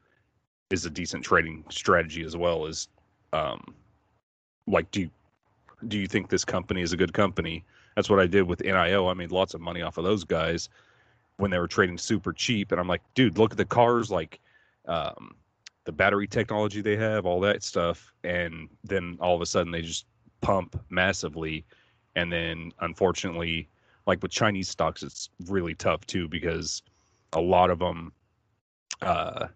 is 0.70 0.86
a 0.86 0.90
decent 0.90 1.24
trading 1.24 1.64
strategy 1.70 2.24
as 2.24 2.36
well 2.36 2.66
as 2.66 2.88
um, 3.34 3.74
like 4.66 4.90
do 4.90 5.00
you, 5.00 5.10
do 5.88 5.98
you 5.98 6.06
think 6.06 6.30
this 6.30 6.44
company 6.44 6.80
is 6.80 6.92
a 6.92 6.96
good 6.96 7.12
company? 7.12 7.64
That's 7.96 8.08
what 8.08 8.20
I 8.20 8.26
did 8.26 8.42
with 8.44 8.60
NIO. 8.60 9.10
I 9.10 9.14
made 9.14 9.32
lots 9.32 9.54
of 9.54 9.60
money 9.60 9.82
off 9.82 9.98
of 9.98 10.04
those 10.04 10.24
guys 10.24 10.68
when 11.36 11.50
they 11.50 11.58
were 11.58 11.68
trading 11.68 11.98
super 11.98 12.32
cheap, 12.32 12.70
and 12.72 12.80
I'm 12.80 12.88
like, 12.88 13.02
dude, 13.14 13.38
look 13.38 13.52
at 13.52 13.58
the 13.58 13.64
cars, 13.64 14.10
like 14.10 14.40
um, 14.86 15.34
the 15.84 15.92
battery 15.92 16.26
technology 16.26 16.80
they 16.80 16.96
have, 16.96 17.26
all 17.26 17.40
that 17.40 17.62
stuff, 17.62 18.12
and 18.22 18.68
then 18.84 19.18
all 19.20 19.34
of 19.34 19.42
a 19.42 19.46
sudden 19.46 19.72
they 19.72 19.82
just 19.82 20.06
pump 20.40 20.80
massively, 20.90 21.64
and 22.14 22.32
then 22.32 22.72
unfortunately, 22.80 23.68
like 24.06 24.22
with 24.22 24.30
Chinese 24.30 24.68
stocks, 24.68 25.02
it's 25.02 25.30
really 25.46 25.74
tough 25.74 26.06
too 26.06 26.28
because 26.28 26.82
a 27.32 27.40
lot 27.40 27.70
of 27.70 27.80
them 27.80 28.12
uh, 29.02 29.48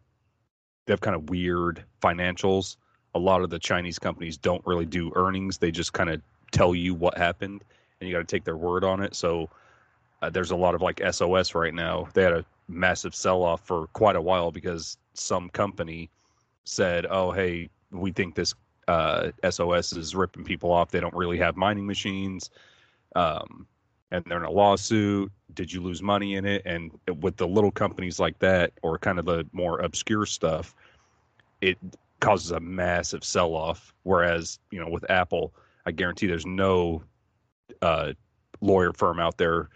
they 0.87 0.93
have 0.93 1.01
kind 1.01 1.15
of 1.15 1.31
weird 1.31 1.85
financials 2.03 2.77
a 3.15 3.19
lot 3.19 3.43
of 3.43 3.51
the 3.51 3.59
Chinese 3.59 3.99
companies 3.99 4.37
don't 4.37 4.65
really 4.67 4.87
do 4.87 5.13
earnings. 5.15 5.59
They 5.59 5.71
just 5.71 5.93
kind 5.93 6.11
of 6.11 6.21
tell 6.53 6.75
you 6.75 6.95
what 6.95 7.17
happened, 7.17 7.65
and 8.01 8.09
you 8.09 8.15
got 8.15 8.27
to 8.27 8.37
take 8.37 8.45
their 8.45 8.57
word 8.57 8.85
on 8.85 9.03
it. 9.03 9.15
So 9.15 9.49
uh, 10.23 10.31
there's 10.31 10.51
a 10.51 10.57
lot 10.57 10.75
of 10.75 10.83
like 10.83 11.01
SOS 11.11 11.55
right 11.55 11.75
now. 11.75 12.09
They 12.15 12.23
had 12.23 12.33
a 12.33 12.45
massive 12.69 13.15
sell 13.15 13.43
off 13.43 13.67
for 13.67 13.87
quite 13.89 14.17
a 14.17 14.21
while 14.21 14.51
because 14.51 14.99
some 15.15 15.49
company 15.51 16.11
said, 16.65 17.07
"Oh, 17.09 17.31
hey, 17.31 17.69
we 17.91 18.13
think 18.13 18.35
this 18.35 18.55
uh, 18.89 19.31
SOS 19.49 19.93
is 19.93 20.15
ripping 20.15 20.45
people 20.45 20.71
off. 20.71 20.91
They 20.91 21.01
don't 21.01 21.15
really 21.15 21.39
have 21.39 21.57
mining 21.57 21.87
machines." 21.87 22.51
Um, 23.17 23.67
and 24.11 24.25
they're 24.27 24.39
in 24.39 24.45
a 24.45 24.51
lawsuit. 24.51 25.31
Did 25.55 25.73
you 25.73 25.83
lose 25.83 26.03
money 26.03 26.37
in 26.37 26.47
it? 26.47 26.63
And 26.65 26.91
with 27.21 27.37
the 27.37 27.47
little 27.47 27.71
companies 27.71 28.19
like 28.19 28.39
that, 28.39 28.73
or 28.83 28.99
kind 28.99 29.19
of 29.19 29.25
the 29.25 29.47
more 29.53 29.81
obscure 29.81 30.27
stuff, 30.27 30.75
it 31.61 31.79
causes 32.21 32.51
a 32.51 32.61
massive 32.61 33.25
sell 33.25 33.55
off. 33.55 33.95
Whereas, 34.03 34.59
you 34.71 34.81
know, 34.81 34.89
with 34.89 35.09
Apple, 35.11 35.55
I 35.87 35.93
guarantee 35.93 36.27
there's 36.27 36.47
no 36.47 37.03
uh, 37.83 38.13
lawyer 38.61 38.93
firm 38.93 39.21
out 39.21 39.39
there 39.39 39.69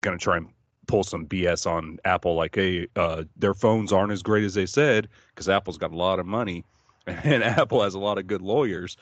going 0.00 0.16
to 0.18 0.22
try 0.22 0.36
and 0.36 0.48
pull 0.86 1.02
some 1.02 1.26
BS 1.26 1.66
on 1.66 1.98
Apple, 2.04 2.34
like, 2.34 2.54
hey, 2.54 2.86
uh, 2.96 3.24
their 3.36 3.54
phones 3.54 3.92
aren't 3.92 4.12
as 4.12 4.22
great 4.22 4.44
as 4.44 4.54
they 4.54 4.66
said, 4.66 5.08
because 5.28 5.48
Apple's 5.48 5.78
got 5.78 5.92
a 5.92 5.96
lot 5.96 6.18
of 6.18 6.26
money 6.26 6.64
and 7.06 7.42
Apple 7.42 7.82
has 7.82 7.94
a 7.94 7.98
lot 7.98 8.18
of 8.18 8.26
good 8.26 8.42
lawyers. 8.42 8.96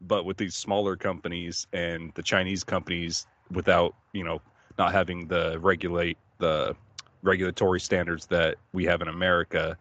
But 0.00 0.24
with 0.24 0.36
these 0.36 0.54
smaller 0.54 0.96
companies 0.96 1.66
and 1.72 2.12
the 2.14 2.22
Chinese 2.22 2.62
companies, 2.64 3.26
without 3.50 3.94
you 4.12 4.24
know 4.24 4.42
not 4.78 4.92
having 4.92 5.26
the 5.26 5.58
regulate 5.60 6.18
the 6.38 6.76
regulatory 7.22 7.80
standards 7.80 8.26
that 8.26 8.56
we 8.72 8.84
have 8.84 9.00
in 9.00 9.08
America, 9.08 9.76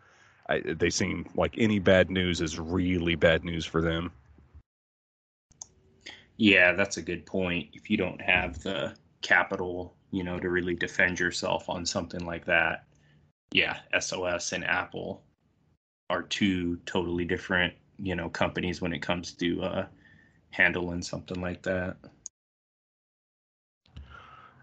I, 0.48 0.60
they 0.60 0.90
seem 0.90 1.28
like 1.36 1.56
any 1.58 1.80
bad 1.80 2.10
news 2.10 2.42
is 2.42 2.60
really 2.60 3.16
bad 3.16 3.44
news 3.44 3.66
for 3.66 3.82
them. 3.82 4.12
Yeah, 6.38 6.74
that's 6.74 6.98
a 6.98 7.02
good 7.02 7.26
point. 7.26 7.70
If 7.74 7.90
you 7.90 7.98
don't 7.98 8.22
have 8.22 8.62
the 8.62 8.96
capital, 9.22 9.96
you 10.12 10.24
know, 10.24 10.40
to 10.40 10.50
really 10.50 10.76
defend 10.76 11.20
yourself 11.20 11.70
on 11.70 11.86
something 11.86 12.26
like 12.26 12.46
that, 12.46 12.86
yeah, 13.52 13.80
SOS 14.00 14.52
and 14.52 14.66
Apple 14.66 15.24
are 16.10 16.24
two 16.24 16.78
totally 16.86 17.26
different, 17.26 17.74
you 17.98 18.16
know, 18.16 18.30
companies 18.30 18.82
when 18.82 18.94
it 18.94 19.02
comes 19.02 19.32
to 19.34 19.64
uh, 19.64 19.86
handling 20.52 21.02
something 21.02 21.42
like 21.42 21.62
that. 21.64 21.98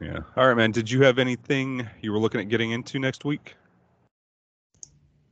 Yeah. 0.00 0.18
All 0.36 0.48
right, 0.48 0.56
man. 0.56 0.72
Did 0.72 0.90
you 0.90 1.02
have 1.04 1.18
anything 1.18 1.88
you 2.00 2.12
were 2.12 2.18
looking 2.18 2.40
at 2.40 2.48
getting 2.48 2.72
into 2.72 2.98
next 2.98 3.24
week? 3.24 3.54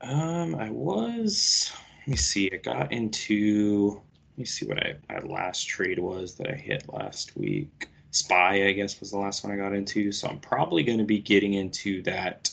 Um, 0.00 0.54
I 0.54 0.70
was. 0.70 1.72
Let 2.00 2.08
me 2.08 2.16
see. 2.16 2.50
I 2.52 2.56
got 2.56 2.92
into. 2.92 4.00
Let 4.32 4.38
me 4.38 4.44
see 4.44 4.66
what 4.66 4.78
I 4.78 4.94
my 5.08 5.20
last 5.20 5.68
trade 5.68 5.98
was 5.98 6.34
that 6.36 6.48
I 6.48 6.54
hit 6.54 6.84
last 6.92 7.36
week. 7.36 7.88
Spy, 8.12 8.66
I 8.66 8.72
guess, 8.72 8.98
was 8.98 9.10
the 9.12 9.18
last 9.18 9.44
one 9.44 9.52
I 9.52 9.56
got 9.56 9.74
into. 9.74 10.10
So 10.10 10.28
I'm 10.28 10.40
probably 10.40 10.82
going 10.82 10.98
to 10.98 11.04
be 11.04 11.18
getting 11.18 11.54
into 11.54 12.02
that 12.02 12.50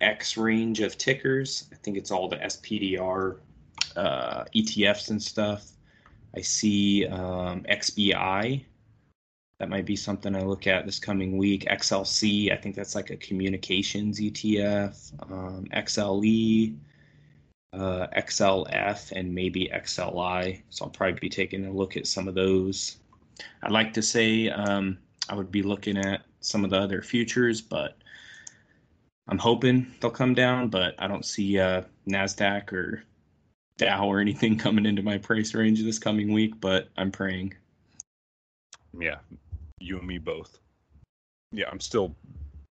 X 0.00 0.36
range 0.36 0.80
of 0.80 0.98
tickers. 0.98 1.68
I 1.72 1.76
think 1.76 1.96
it's 1.96 2.10
all 2.10 2.28
the 2.28 2.36
SPDR 2.36 3.38
uh, 3.96 4.44
ETFs 4.54 5.10
and 5.10 5.20
stuff. 5.22 5.70
I 6.36 6.42
see 6.42 7.06
um, 7.06 7.62
XBI 7.62 8.64
that 9.58 9.70
might 9.70 9.86
be 9.86 9.96
something 9.96 10.36
I 10.36 10.42
look 10.42 10.66
at 10.66 10.84
this 10.84 10.98
coming 10.98 11.38
week. 11.38 11.64
XLC, 11.64 12.52
I 12.52 12.56
think 12.56 12.74
that's 12.74 12.94
like 12.94 13.10
a 13.10 13.16
communications 13.16 14.20
ETF. 14.20 15.12
Um, 15.30 15.66
XLE, 15.72 16.76
uh, 17.72 18.06
XLF, 18.16 19.12
and 19.12 19.34
maybe 19.34 19.70
XLI. 19.74 20.62
So 20.68 20.84
I'll 20.84 20.90
probably 20.90 21.18
be 21.18 21.30
taking 21.30 21.66
a 21.66 21.72
look 21.72 21.96
at 21.96 22.06
some 22.06 22.28
of 22.28 22.34
those. 22.34 22.98
I'd 23.62 23.72
like 23.72 23.94
to 23.94 24.02
say 24.02 24.50
um, 24.50 24.98
I 25.28 25.34
would 25.34 25.50
be 25.50 25.62
looking 25.62 25.96
at 25.96 26.22
some 26.40 26.62
of 26.62 26.70
the 26.70 26.78
other 26.78 27.00
futures, 27.00 27.62
but 27.62 27.96
I'm 29.28 29.38
hoping 29.38 29.86
they'll 30.00 30.10
come 30.10 30.34
down. 30.34 30.68
But 30.68 30.94
I 30.98 31.08
don't 31.08 31.24
see 31.24 31.58
uh, 31.58 31.82
NASDAQ 32.06 32.72
or 32.74 33.04
Dow 33.78 34.06
or 34.06 34.20
anything 34.20 34.58
coming 34.58 34.84
into 34.84 35.02
my 35.02 35.16
price 35.16 35.54
range 35.54 35.82
this 35.82 35.98
coming 35.98 36.32
week, 36.32 36.60
but 36.60 36.88
I'm 36.98 37.10
praying. 37.10 37.54
Yeah, 38.98 39.16
you 39.78 39.98
and 39.98 40.06
me 40.06 40.18
both. 40.18 40.58
Yeah, 41.52 41.66
I'm 41.70 41.80
still 41.80 42.14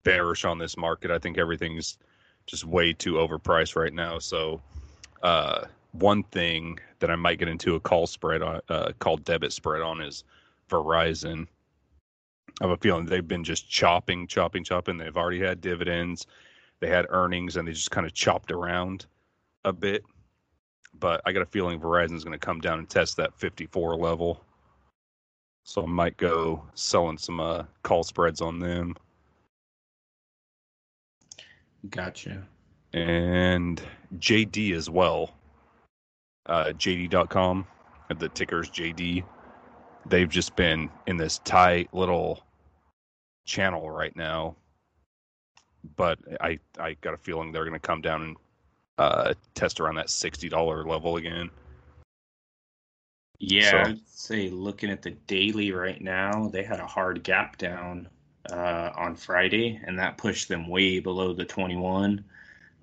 bearish 0.04 0.46
on 0.46 0.58
this 0.58 0.78
market. 0.78 1.12
I 1.12 1.20
think 1.20 1.38
everything's 1.38 1.98
just 2.46 2.66
way 2.66 2.94
too 2.94 3.14
overpriced 3.14 3.76
right 3.76 3.94
now. 3.94 4.20
So, 4.20 4.62
uh, 5.24 5.66
one 5.92 6.24
thing 6.24 6.80
that 7.00 7.10
I 7.10 7.16
might 7.16 7.40
get 7.40 7.48
into 7.48 7.76
a 7.76 7.80
call 7.80 8.06
spread 8.06 8.42
on, 8.42 8.62
uh, 8.70 8.92
called 9.00 9.24
debit 9.24 9.54
spread 9.54 9.82
on 9.82 10.02
is 10.02 10.24
Verizon. 10.70 11.48
I 12.62 12.68
have 12.68 12.72
a 12.72 12.78
feeling 12.78 13.06
they've 13.06 13.28
been 13.28 13.44
just 13.44 13.70
chopping, 13.70 14.28
chopping, 14.28 14.64
chopping. 14.64 14.98
They've 14.98 15.16
already 15.16 15.40
had 15.40 15.62
dividends, 15.62 16.28
they 16.80 16.88
had 16.88 17.06
earnings, 17.10 17.58
and 17.58 17.68
they 17.68 17.74
just 17.74 17.92
kind 17.92 18.06
of 18.06 18.14
chopped 18.14 18.52
around 18.52 19.06
a 19.64 19.74
bit. 19.74 20.04
But 20.98 21.22
I 21.26 21.34
got 21.34 21.42
a 21.42 21.48
feeling 21.48 21.80
Verizon's 21.80 22.24
going 22.24 22.38
to 22.38 22.46
come 22.46 22.62
down 22.62 22.80
and 22.80 22.90
test 22.90 23.18
that 23.18 23.38
54 23.38 23.96
level. 23.96 24.45
So 25.66 25.84
I 25.84 25.88
might 25.88 26.18
go 26.18 26.64
selling 26.76 27.18
some 27.18 27.40
uh, 27.42 27.64
call 27.84 28.04
spreads 28.04 28.42
on 28.42 28.60
them. 28.60 28.96
Gotcha. 31.90 32.44
And 32.94 33.82
JD 34.20 34.74
as 34.74 34.90
well. 34.90 35.36
Uh, 36.48 36.68
JD.com. 36.78 37.68
The 38.18 38.30
ticker's 38.30 38.70
JD. 38.70 39.24
they've 40.08 40.30
just 40.30 40.56
been 40.56 40.90
in 41.08 41.18
this 41.18 41.40
tight 41.40 41.90
little 41.94 42.44
channel 43.46 43.90
right 43.90 44.16
now. 44.16 44.56
But 45.96 46.20
I 46.42 46.60
I 46.80 46.96
got 47.02 47.14
a 47.16 47.18
feeling 47.18 47.52
they're 47.52 47.66
going 47.66 47.74
to 47.74 47.80
come 47.80 48.02
down 48.02 48.22
and 48.24 48.38
uh, 48.98 49.34
test 49.56 49.80
around 49.80 49.96
that 49.96 50.10
sixty 50.10 50.50
dollar 50.50 50.86
level 50.86 51.18
again. 51.18 51.50
Yeah, 53.40 53.72
so. 53.72 53.78
I'd 53.92 54.08
say 54.08 54.50
looking 54.50 54.90
at 54.90 55.02
the 55.02 55.12
daily 55.12 55.72
right 55.72 56.02
now, 56.02 56.50
they 56.50 56.64
had 56.64 56.80
a 56.80 56.88
hard 56.88 57.24
gap 57.24 57.58
down 57.58 58.08
uh, 58.52 58.92
on 58.96 59.16
Friday, 59.16 59.80
and 59.86 59.98
that 60.00 60.18
pushed 60.18 60.48
them 60.48 60.68
way 60.68 61.00
below 61.00 61.34
the 61.34 61.46
21. 61.46 62.24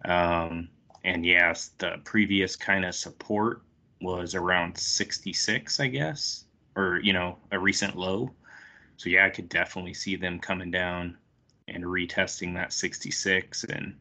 Um, 0.05 0.69
and 1.05 1.25
yes, 1.25 1.71
the 1.79 2.01
previous 2.05 2.57
kind 2.57 2.85
of 2.85 2.95
support 2.95 3.63
was 4.01 4.35
around 4.35 4.77
66, 4.77 5.81
I 5.81 5.87
guess, 5.87 6.45
or 6.77 7.01
you 7.03 7.13
know, 7.13 7.39
a 7.51 7.59
recent 7.59 7.97
low. 7.97 8.31
So 8.97 9.09
yeah, 9.09 9.27
I 9.27 9.31
could 9.31 9.49
definitely 9.49 9.95
see 9.95 10.17
them 10.17 10.39
coming 10.39 10.71
down 10.71 11.17
and 11.69 11.85
retesting 11.85 12.55
that 12.55 12.73
66. 12.73 13.65
And 13.65 13.97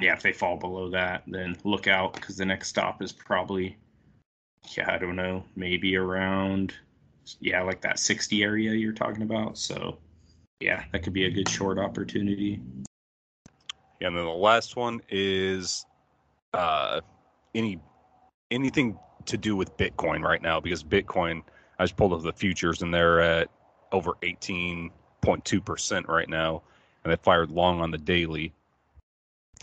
yeah, 0.00 0.12
if 0.12 0.22
they 0.22 0.32
fall 0.32 0.56
below 0.56 0.90
that, 0.90 1.22
then 1.26 1.56
look 1.64 1.86
out 1.86 2.14
because 2.14 2.36
the 2.36 2.44
next 2.44 2.68
stop 2.68 3.02
is 3.02 3.12
probably 3.12 3.76
yeah, 4.76 4.92
I 4.92 4.98
don't 4.98 5.16
know, 5.16 5.44
maybe 5.54 5.96
around 5.96 6.74
yeah, 7.40 7.62
like 7.62 7.80
that 7.80 7.98
60 7.98 8.42
area 8.42 8.72
you're 8.72 8.92
talking 8.92 9.22
about. 9.22 9.58
So 9.58 9.98
yeah, 10.60 10.84
that 10.92 11.02
could 11.02 11.12
be 11.12 11.26
a 11.26 11.30
good 11.30 11.48
short 11.48 11.78
opportunity. 11.78 12.60
Yeah, 14.00 14.08
and 14.08 14.16
then 14.16 14.24
the 14.24 14.30
last 14.30 14.76
one 14.76 15.00
is 15.10 15.86
uh 16.54 17.00
any 17.54 17.80
anything 18.50 18.98
to 19.26 19.36
do 19.36 19.56
with 19.56 19.76
Bitcoin 19.76 20.22
right 20.22 20.40
now 20.40 20.60
because 20.60 20.84
Bitcoin 20.84 21.42
I 21.78 21.84
just 21.84 21.96
pulled 21.96 22.12
up 22.12 22.22
the 22.22 22.32
futures 22.32 22.82
and 22.82 22.92
they're 22.92 23.20
at 23.20 23.50
over 23.92 24.12
18.2% 24.22 26.08
right 26.08 26.28
now 26.28 26.62
and 27.04 27.12
they 27.12 27.16
fired 27.16 27.50
long 27.50 27.80
on 27.80 27.90
the 27.90 27.98
daily. 27.98 28.52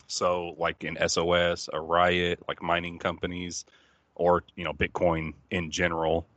So 0.08 0.56
like 0.58 0.84
in 0.84 0.98
SOS, 1.08 1.70
a 1.74 1.80
Riot, 1.80 2.40
like 2.48 2.62
mining 2.62 3.00
companies, 3.00 3.66
or 4.16 4.44
you 4.56 4.64
know 4.64 4.74
Bitcoin 4.74 5.34
in 5.52 5.72
general. 5.72 6.28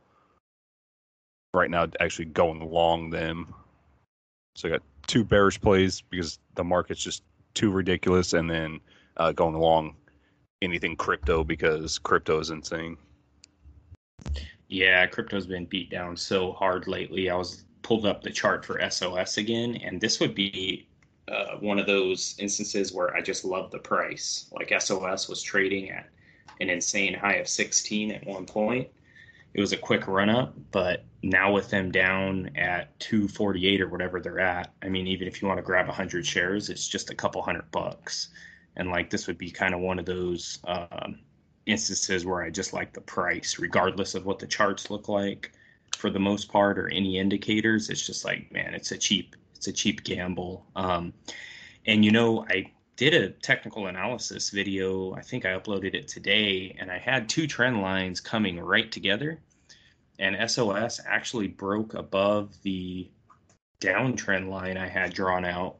Right 1.53 1.69
now, 1.69 1.87
actually 1.99 2.25
going 2.25 2.71
long 2.71 3.09
them. 3.09 3.53
So 4.55 4.67
I 4.67 4.71
got 4.71 4.83
two 5.07 5.23
bearish 5.23 5.59
plays 5.59 6.01
because 6.01 6.39
the 6.55 6.63
market's 6.63 7.01
just 7.01 7.23
too 7.53 7.71
ridiculous, 7.71 8.33
and 8.33 8.49
then 8.49 8.79
uh, 9.17 9.31
going 9.31 9.55
along 9.55 9.95
anything 10.61 10.95
crypto 10.95 11.43
because 11.43 11.97
crypto 11.99 12.39
is 12.39 12.49
insane. 12.49 12.97
Yeah, 14.67 15.05
crypto's 15.07 15.47
been 15.47 15.65
beat 15.65 15.89
down 15.89 16.17
so 16.17 16.51
hard 16.51 16.87
lately. 16.87 17.29
I 17.29 17.35
was 17.35 17.63
pulled 17.83 18.05
up 18.05 18.21
the 18.21 18.31
chart 18.31 18.65
for 18.65 18.81
SOS 18.89 19.37
again, 19.37 19.77
and 19.77 20.01
this 20.01 20.19
would 20.19 20.35
be 20.35 20.87
uh, 21.29 21.57
one 21.59 21.79
of 21.79 21.85
those 21.85 22.35
instances 22.39 22.93
where 22.93 23.15
I 23.15 23.21
just 23.21 23.45
love 23.45 23.71
the 23.71 23.79
price. 23.79 24.49
Like 24.51 24.73
SOS 24.81 25.29
was 25.29 25.41
trading 25.41 25.89
at 25.91 26.09
an 26.59 26.69
insane 26.69 27.13
high 27.13 27.35
of 27.35 27.47
16 27.47 28.11
at 28.11 28.25
one 28.25 28.45
point. 28.45 28.87
It 29.53 29.61
was 29.61 29.71
a 29.71 29.77
quick 29.77 30.07
run 30.07 30.29
up, 30.29 30.53
but 30.71 31.03
now 31.23 31.51
with 31.51 31.69
them 31.69 31.91
down 31.91 32.51
at 32.55 32.99
248 32.99 33.81
or 33.81 33.89
whatever 33.89 34.19
they're 34.19 34.39
at, 34.39 34.71
I 34.83 34.89
mean, 34.89 35.07
even 35.07 35.27
if 35.27 35.41
you 35.41 35.47
want 35.47 35.57
to 35.57 35.63
grab 35.63 35.87
100 35.87 36.25
shares, 36.25 36.69
it's 36.69 36.87
just 36.87 37.09
a 37.09 37.15
couple 37.15 37.41
hundred 37.41 37.69
bucks. 37.71 38.29
And 38.75 38.89
like 38.89 39.09
this 39.09 39.25
would 39.25 39.37
be 39.37 39.49
kind 39.49 39.73
of 39.73 39.79
one 39.79 39.97
of 39.97 40.05
those 40.05 40.59
um, 40.65 41.19
instances 41.65 42.25
where 42.25 42.43
I 42.43 42.49
just 42.49 42.73
like 42.73 42.93
the 42.93 43.01
price, 43.01 43.57
regardless 43.57 44.15
of 44.15 44.25
what 44.25 44.39
the 44.39 44.47
charts 44.47 44.89
look 44.89 45.09
like 45.09 45.51
for 45.97 46.09
the 46.09 46.19
most 46.19 46.51
part 46.51 46.77
or 46.77 46.87
any 46.89 47.17
indicators. 47.17 47.89
It's 47.89 48.05
just 48.05 48.25
like, 48.25 48.51
man, 48.51 48.73
it's 48.73 48.91
a 48.91 48.97
cheap, 48.97 49.35
it's 49.55 49.67
a 49.67 49.73
cheap 49.73 50.03
gamble. 50.03 50.65
Um, 50.75 51.13
and 51.87 52.05
you 52.05 52.11
know, 52.11 52.45
I 52.49 52.71
did 52.97 53.13
a 53.13 53.29
technical 53.29 53.85
analysis 53.85 54.49
video. 54.49 55.13
I 55.13 55.21
think 55.21 55.45
I 55.45 55.57
uploaded 55.57 55.93
it 55.93 56.07
today, 56.07 56.75
and 56.79 56.91
I 56.91 56.97
had 56.97 57.29
two 57.29 57.45
trend 57.45 57.81
lines 57.81 58.19
coming 58.19 58.59
right 58.59 58.91
together. 58.91 59.39
And 60.19 60.49
SOS 60.49 60.99
actually 61.07 61.47
broke 61.47 61.93
above 61.93 62.55
the 62.63 63.07
downtrend 63.79 64.49
line 64.49 64.77
I 64.77 64.87
had 64.87 65.13
drawn 65.13 65.45
out, 65.45 65.77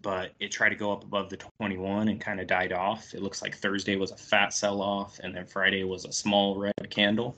but 0.00 0.32
it 0.40 0.50
tried 0.50 0.70
to 0.70 0.74
go 0.74 0.90
up 0.90 1.04
above 1.04 1.28
the 1.28 1.36
21 1.36 2.08
and 2.08 2.18
kind 2.18 2.40
of 2.40 2.46
died 2.46 2.72
off. 2.72 3.12
It 3.12 3.22
looks 3.22 3.42
like 3.42 3.54
Thursday 3.54 3.96
was 3.96 4.10
a 4.10 4.16
fat 4.16 4.54
sell 4.54 4.80
off, 4.80 5.20
and 5.22 5.36
then 5.36 5.44
Friday 5.44 5.84
was 5.84 6.06
a 6.06 6.12
small 6.12 6.58
red 6.58 6.88
candle. 6.88 7.36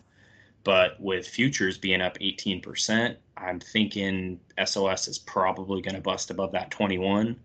But 0.62 1.00
with 1.00 1.26
futures 1.26 1.78
being 1.78 2.00
up 2.00 2.16
18%, 2.20 3.16
I'm 3.36 3.58
thinking 3.58 4.38
SOS 4.64 5.08
is 5.08 5.18
probably 5.18 5.82
going 5.82 5.96
to 5.96 6.00
bust 6.00 6.30
above 6.30 6.52
that 6.52 6.70
21 6.70 7.36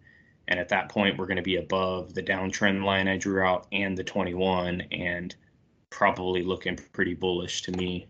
and 0.47 0.59
at 0.59 0.69
that 0.69 0.89
point, 0.89 1.17
we're 1.17 1.25
going 1.25 1.37
to 1.37 1.43
be 1.43 1.55
above 1.57 2.13
the 2.13 2.23
downtrend 2.23 2.83
line 2.83 3.07
I 3.07 3.17
drew 3.17 3.41
out 3.41 3.67
and 3.71 3.97
the 3.97 4.03
21, 4.03 4.81
and 4.91 5.35
probably 5.89 6.43
looking 6.43 6.77
pretty 6.91 7.13
bullish 7.13 7.61
to 7.63 7.71
me. 7.71 8.07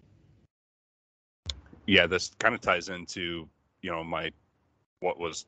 Yeah, 1.86 2.08
this 2.08 2.32
kind 2.40 2.56
of 2.56 2.62
ties 2.62 2.90
into 2.90 3.48
you 3.82 3.92
know 3.92 4.04
my 4.04 4.32
what 5.02 5.20
was 5.20 5.46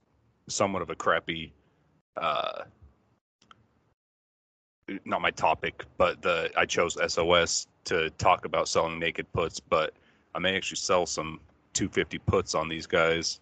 somewhat 0.48 0.82
of 0.82 0.90
a 0.90 0.96
crappy, 0.96 1.54
uh, 2.18 2.64
not 5.06 5.22
my 5.22 5.32
topic, 5.32 5.86
but 5.98 6.22
the 6.22 6.52
I 6.56 6.66
chose 6.66 6.98
SOS 7.08 7.68
to 7.86 8.10
talk 8.12 8.46
about 8.46 8.68
selling 8.68 9.00
naked 9.00 9.32
puts, 9.34 9.60
but 9.60 9.94
I 10.36 10.40
may 10.40 10.56
actually 10.56 10.78
sell 10.78 11.06
some 11.06 11.40
250 11.74 12.20
puts 12.20 12.54
on 12.54 12.68
these 12.68 12.86
guys 12.86 13.40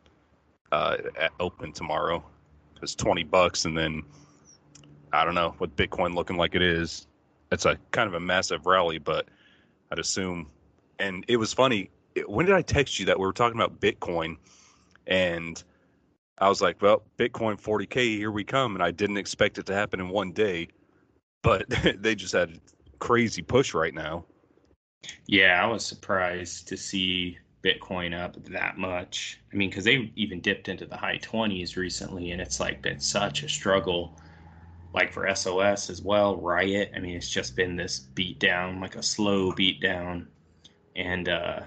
uh, 0.72 0.98
at 1.20 1.32
open 1.40 1.74
tomorrow 1.74 2.24
it's 2.84 2.96
20 2.96 3.24
bucks 3.24 3.66
and 3.66 3.78
then 3.78 4.04
I 5.12 5.24
don't 5.26 5.36
know 5.36 5.56
with 5.60 5.76
Bitcoin 5.76 6.16
looking 6.16 6.38
like 6.38 6.56
it 6.56 6.62
is, 6.62 7.08
it's 7.52 7.66
a 7.66 7.78
kind 7.92 8.08
of 8.08 8.16
a 8.16 8.20
massive 8.20 8.66
rally, 8.66 8.98
but 8.98 9.28
I'd 9.92 10.00
assume. 10.00 10.48
And 11.00 11.24
it 11.28 11.38
was 11.38 11.54
funny. 11.54 11.92
When 12.26 12.46
did 12.46 12.56
I 12.56 12.62
text 12.64 13.00
you 13.00 13.06
that 13.06 13.20
we 13.20 13.26
were 13.26 13.34
talking 13.34 13.60
about 13.60 13.80
Bitcoin? 13.80 14.38
And 15.06 15.64
I 16.40 16.50
was 16.50 16.62
like, 16.62 16.82
well, 16.82 17.04
Bitcoin 17.18 17.62
40K, 17.62 18.18
here 18.18 18.32
we 18.32 18.44
come. 18.44 18.76
And 18.76 18.84
I 18.84 18.90
didn't 18.92 19.18
expect 19.18 19.60
it 19.60 19.68
to 19.68 19.74
happen 19.74 20.00
in 20.00 20.10
one 20.10 20.32
day, 20.32 20.70
but 21.44 21.66
they 21.98 22.16
just 22.16 22.34
had 22.34 22.50
a 22.50 22.98
crazy 22.98 23.44
push 23.44 23.74
right 23.74 23.94
now. 23.94 24.26
Yeah, 25.28 25.64
I 25.64 25.68
was 25.68 25.86
surprised 25.86 26.68
to 26.70 26.78
see 26.78 27.38
Bitcoin 27.64 28.18
up 28.18 28.36
that 28.46 28.78
much. 28.78 29.40
I 29.52 29.56
mean, 29.56 29.70
because 29.70 29.86
they 29.86 30.12
even 30.16 30.42
dipped 30.42 30.68
into 30.68 30.86
the 30.86 30.98
high 30.98 31.18
20s 31.18 31.76
recently, 31.78 32.32
and 32.32 32.42
it's 32.42 32.60
like 32.60 32.82
been 32.82 33.00
such 33.00 33.44
a 33.44 33.50
struggle. 33.50 34.18
Like 34.94 35.12
for 35.12 35.34
SOS 35.34 35.90
as 35.90 36.04
well, 36.04 36.36
Riot. 36.38 36.92
I 36.96 37.00
mean, 37.00 37.16
it's 37.16 37.30
just 37.30 37.56
been 37.56 37.76
this 37.76 38.00
beat 38.00 38.38
down, 38.38 38.80
like 38.80 38.96
a 38.96 39.02
slow 39.02 39.52
beat 39.52 39.82
down. 39.82 40.28
And 40.96 41.30
uh, 41.30 41.62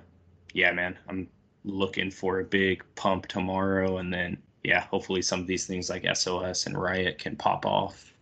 yeah, 0.52 0.70
man, 0.72 0.96
I'm 1.08 1.28
looking 1.64 2.10
for 2.10 2.38
a 2.38 2.44
big 2.44 2.84
pump 2.94 3.26
tomorrow, 3.26 3.98
and 3.98 4.12
then 4.12 4.38
yeah, 4.62 4.80
hopefully 4.80 5.22
some 5.22 5.40
of 5.40 5.46
these 5.46 5.66
things 5.66 5.90
like 5.90 6.06
SOS 6.16 6.66
and 6.66 6.80
Riot 6.80 7.18
can 7.18 7.36
pop 7.36 7.66
off. 7.66 8.12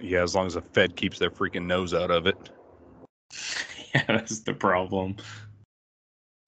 Yeah, 0.00 0.22
as 0.22 0.34
long 0.34 0.46
as 0.46 0.54
the 0.54 0.60
Fed 0.60 0.96
keeps 0.96 1.18
their 1.18 1.30
freaking 1.30 1.66
nose 1.66 1.94
out 1.94 2.10
of 2.10 2.26
it. 2.26 2.50
yeah, 3.94 4.04
that's 4.08 4.40
the 4.40 4.52
problem. 4.52 5.16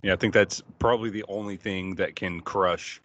Yeah, 0.02 0.12
I 0.12 0.16
think 0.16 0.32
that's 0.32 0.62
probably 0.78 1.10
the 1.10 1.24
only 1.28 1.56
thing 1.56 1.96
that 1.96 2.14
can 2.14 2.40
crush 2.40 3.00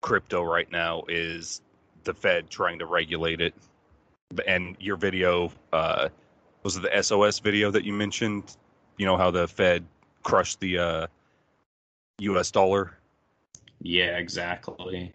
crypto 0.00 0.42
right 0.42 0.70
now 0.70 1.04
is 1.08 1.62
the 2.02 2.12
Fed 2.12 2.50
trying 2.50 2.78
to 2.80 2.86
regulate 2.86 3.40
it. 3.40 3.54
And 4.46 4.76
your 4.80 4.96
video 4.96 5.52
uh, 5.72 6.08
was 6.64 6.80
the 6.80 6.90
SOS 7.02 7.38
video 7.38 7.70
that 7.70 7.84
you 7.84 7.92
mentioned? 7.92 8.56
You 8.98 9.06
know 9.06 9.16
how 9.16 9.30
the 9.30 9.46
Fed 9.46 9.84
crushed 10.22 10.58
the 10.60 10.78
uh, 10.78 11.06
U.S. 12.18 12.50
dollar. 12.50 12.98
Yeah, 13.80 14.16
exactly. 14.18 15.12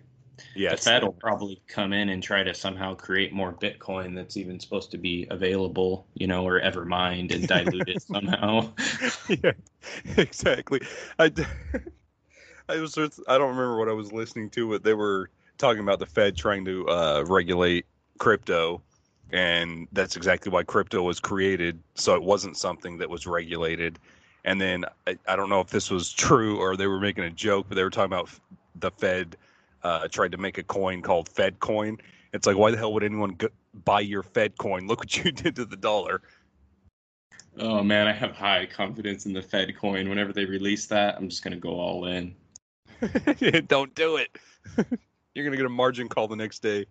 Yeah, 0.55 0.71
the 0.71 0.77
Fed 0.77 1.03
will 1.03 1.13
probably 1.13 1.61
come 1.67 1.93
in 1.93 2.09
and 2.09 2.21
try 2.21 2.43
to 2.43 2.53
somehow 2.53 2.95
create 2.95 3.33
more 3.33 3.53
Bitcoin 3.53 4.15
that's 4.15 4.37
even 4.37 4.59
supposed 4.59 4.91
to 4.91 4.97
be 4.97 5.27
available, 5.29 6.07
you 6.13 6.27
know, 6.27 6.45
or 6.45 6.59
ever 6.59 6.85
mined 6.85 7.31
and 7.31 7.47
dilute 7.47 7.89
it 7.89 8.01
somehow. 8.01 8.71
yeah, 9.29 9.51
exactly. 10.17 10.81
I, 11.17 11.31
I 12.67 12.77
was 12.79 12.97
I 12.97 13.37
don't 13.37 13.49
remember 13.49 13.77
what 13.77 13.89
I 13.89 13.93
was 13.93 14.11
listening 14.11 14.49
to, 14.51 14.69
but 14.69 14.83
they 14.83 14.93
were 14.93 15.29
talking 15.57 15.81
about 15.81 15.99
the 15.99 16.05
Fed 16.05 16.35
trying 16.35 16.65
to 16.65 16.87
uh, 16.87 17.23
regulate 17.27 17.85
crypto, 18.17 18.81
and 19.31 19.87
that's 19.91 20.15
exactly 20.15 20.51
why 20.51 20.63
crypto 20.63 21.03
was 21.03 21.19
created. 21.19 21.79
So 21.95 22.15
it 22.15 22.23
wasn't 22.23 22.57
something 22.57 22.97
that 22.97 23.09
was 23.09 23.27
regulated. 23.27 23.99
And 24.45 24.59
then 24.59 24.85
I, 25.05 25.17
I 25.27 25.35
don't 25.35 25.49
know 25.49 25.59
if 25.59 25.69
this 25.69 25.91
was 25.91 26.11
true 26.11 26.59
or 26.59 26.77
they 26.77 26.87
were 26.87 26.99
making 26.99 27.25
a 27.25 27.29
joke, 27.29 27.65
but 27.67 27.75
they 27.75 27.83
were 27.83 27.89
talking 27.89 28.13
about 28.13 28.29
the 28.75 28.91
Fed 28.91 29.35
uh, 29.83 30.07
tried 30.07 30.31
to 30.31 30.37
make 30.37 30.57
a 30.57 30.63
coin 30.63 31.01
called 31.01 31.29
Fed 31.29 31.59
Coin. 31.59 31.97
It's 32.33 32.45
like, 32.45 32.57
why 32.57 32.71
the 32.71 32.77
hell 32.77 32.93
would 32.93 33.03
anyone 33.03 33.31
go- 33.31 33.49
buy 33.85 34.01
your 34.01 34.23
Fed 34.23 34.57
coin? 34.57 34.87
Look 34.87 34.99
what 34.99 35.17
you 35.17 35.31
did 35.31 35.55
to 35.55 35.65
the 35.65 35.77
dollar. 35.77 36.21
Oh 37.57 37.83
man, 37.83 38.07
I 38.07 38.13
have 38.13 38.31
high 38.31 38.65
confidence 38.65 39.25
in 39.25 39.33
the 39.33 39.41
Fed 39.41 39.75
coin. 39.77 40.07
Whenever 40.07 40.31
they 40.31 40.45
release 40.45 40.85
that, 40.87 41.15
I'm 41.17 41.27
just 41.27 41.43
gonna 41.43 41.57
go 41.57 41.79
all 41.79 42.05
in. 42.05 42.35
Don't 43.67 43.93
do 43.95 44.17
it. 44.17 44.29
You're 45.35 45.45
gonna 45.45 45.57
get 45.57 45.65
a 45.65 45.69
margin 45.69 46.07
call 46.07 46.27
the 46.27 46.35
next 46.35 46.59
day. 46.59 46.85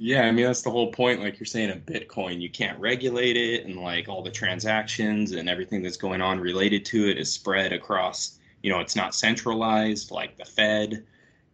Yeah, 0.00 0.22
I 0.22 0.30
mean 0.30 0.44
that's 0.44 0.62
the 0.62 0.70
whole 0.70 0.92
point. 0.92 1.20
Like 1.20 1.40
you're 1.40 1.46
saying, 1.46 1.70
a 1.70 1.74
Bitcoin, 1.74 2.40
you 2.40 2.50
can't 2.50 2.78
regulate 2.78 3.36
it, 3.36 3.66
and 3.66 3.76
like 3.76 4.08
all 4.08 4.22
the 4.22 4.30
transactions 4.30 5.32
and 5.32 5.48
everything 5.48 5.82
that's 5.82 5.96
going 5.96 6.22
on 6.22 6.38
related 6.38 6.84
to 6.86 7.08
it 7.08 7.18
is 7.18 7.32
spread 7.32 7.72
across. 7.72 8.38
You 8.62 8.70
know, 8.70 8.78
it's 8.78 8.94
not 8.94 9.12
centralized 9.12 10.12
like 10.12 10.36
the 10.36 10.44
Fed, 10.44 11.04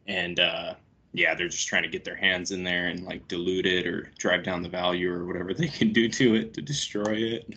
and 0.07 0.41
uh, 0.41 0.75
yeah, 1.13 1.35
they're 1.35 1.49
just 1.49 1.69
trying 1.69 1.85
to 1.85 1.89
get 1.89 2.05
their 2.05 2.17
hands 2.17 2.51
in 2.51 2.65
there 2.65 2.87
and 2.89 3.05
like 3.05 3.27
dilute 3.29 3.67
it 3.67 3.87
or 3.87 4.11
drive 4.19 4.43
down 4.43 4.63
the 4.63 4.69
value 4.69 5.13
or 5.13 5.25
whatever 5.25 5.55
they 5.55 5.69
can 5.69 5.93
do 5.93 6.09
to 6.09 6.35
it 6.35 6.55
to 6.55 6.63
destroy 6.63 7.15
it. 7.15 7.55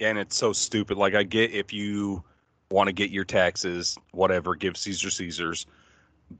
And 0.00 0.18
it's 0.18 0.36
so 0.36 0.52
stupid. 0.52 0.98
Like 0.98 1.14
I 1.14 1.22
get 1.22 1.52
if 1.52 1.72
you 1.72 2.22
want 2.70 2.88
to 2.88 2.92
get 2.92 3.10
your 3.10 3.24
taxes, 3.24 3.96
whatever, 4.12 4.54
give 4.54 4.76
Caesar 4.76 5.10
Caesar's, 5.10 5.66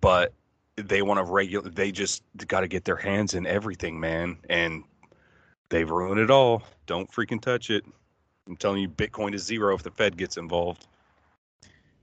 but 0.01 0.33
they 0.77 1.03
want 1.03 1.19
to 1.19 1.33
regulate. 1.33 1.75
They 1.75 1.93
just 1.93 2.23
got 2.47 2.61
to 2.61 2.69
get 2.69 2.85
their 2.85 2.97
hands 2.97 3.35
in 3.35 3.47
everything, 3.47 3.99
man, 3.99 4.37
and 4.51 4.85
they've 5.69 5.89
ruined 5.89 6.21
it 6.21 6.31
all. 6.31 6.63
Don't 6.87 7.11
freaking 7.11 7.41
touch 7.41 7.71
it. 7.71 7.85
I'm 8.47 8.57
telling 8.57 8.83
you, 8.83 8.89
Bitcoin 8.89 9.35
is 9.35 9.45
zero 9.45 9.75
if 9.75 9.83
the 9.83 9.91
Fed 9.91 10.17
gets 10.17 10.37
involved. 10.37 10.87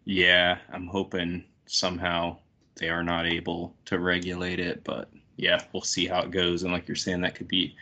Yeah, 0.05 0.57
I'm 0.71 0.87
hoping 0.87 1.45
somehow 1.65 2.37
they 2.75 2.89
are 2.89 3.03
not 3.03 3.25
able 3.25 3.75
to 3.85 3.99
regulate 3.99 4.59
it, 4.59 4.83
but 4.83 5.09
yeah, 5.37 5.63
we'll 5.71 5.81
see 5.81 6.07
how 6.07 6.21
it 6.21 6.31
goes. 6.31 6.63
And 6.63 6.71
like 6.71 6.87
you're 6.87 6.95
saying, 6.95 7.21
that 7.21 7.35
could 7.35 7.47
be 7.47 7.75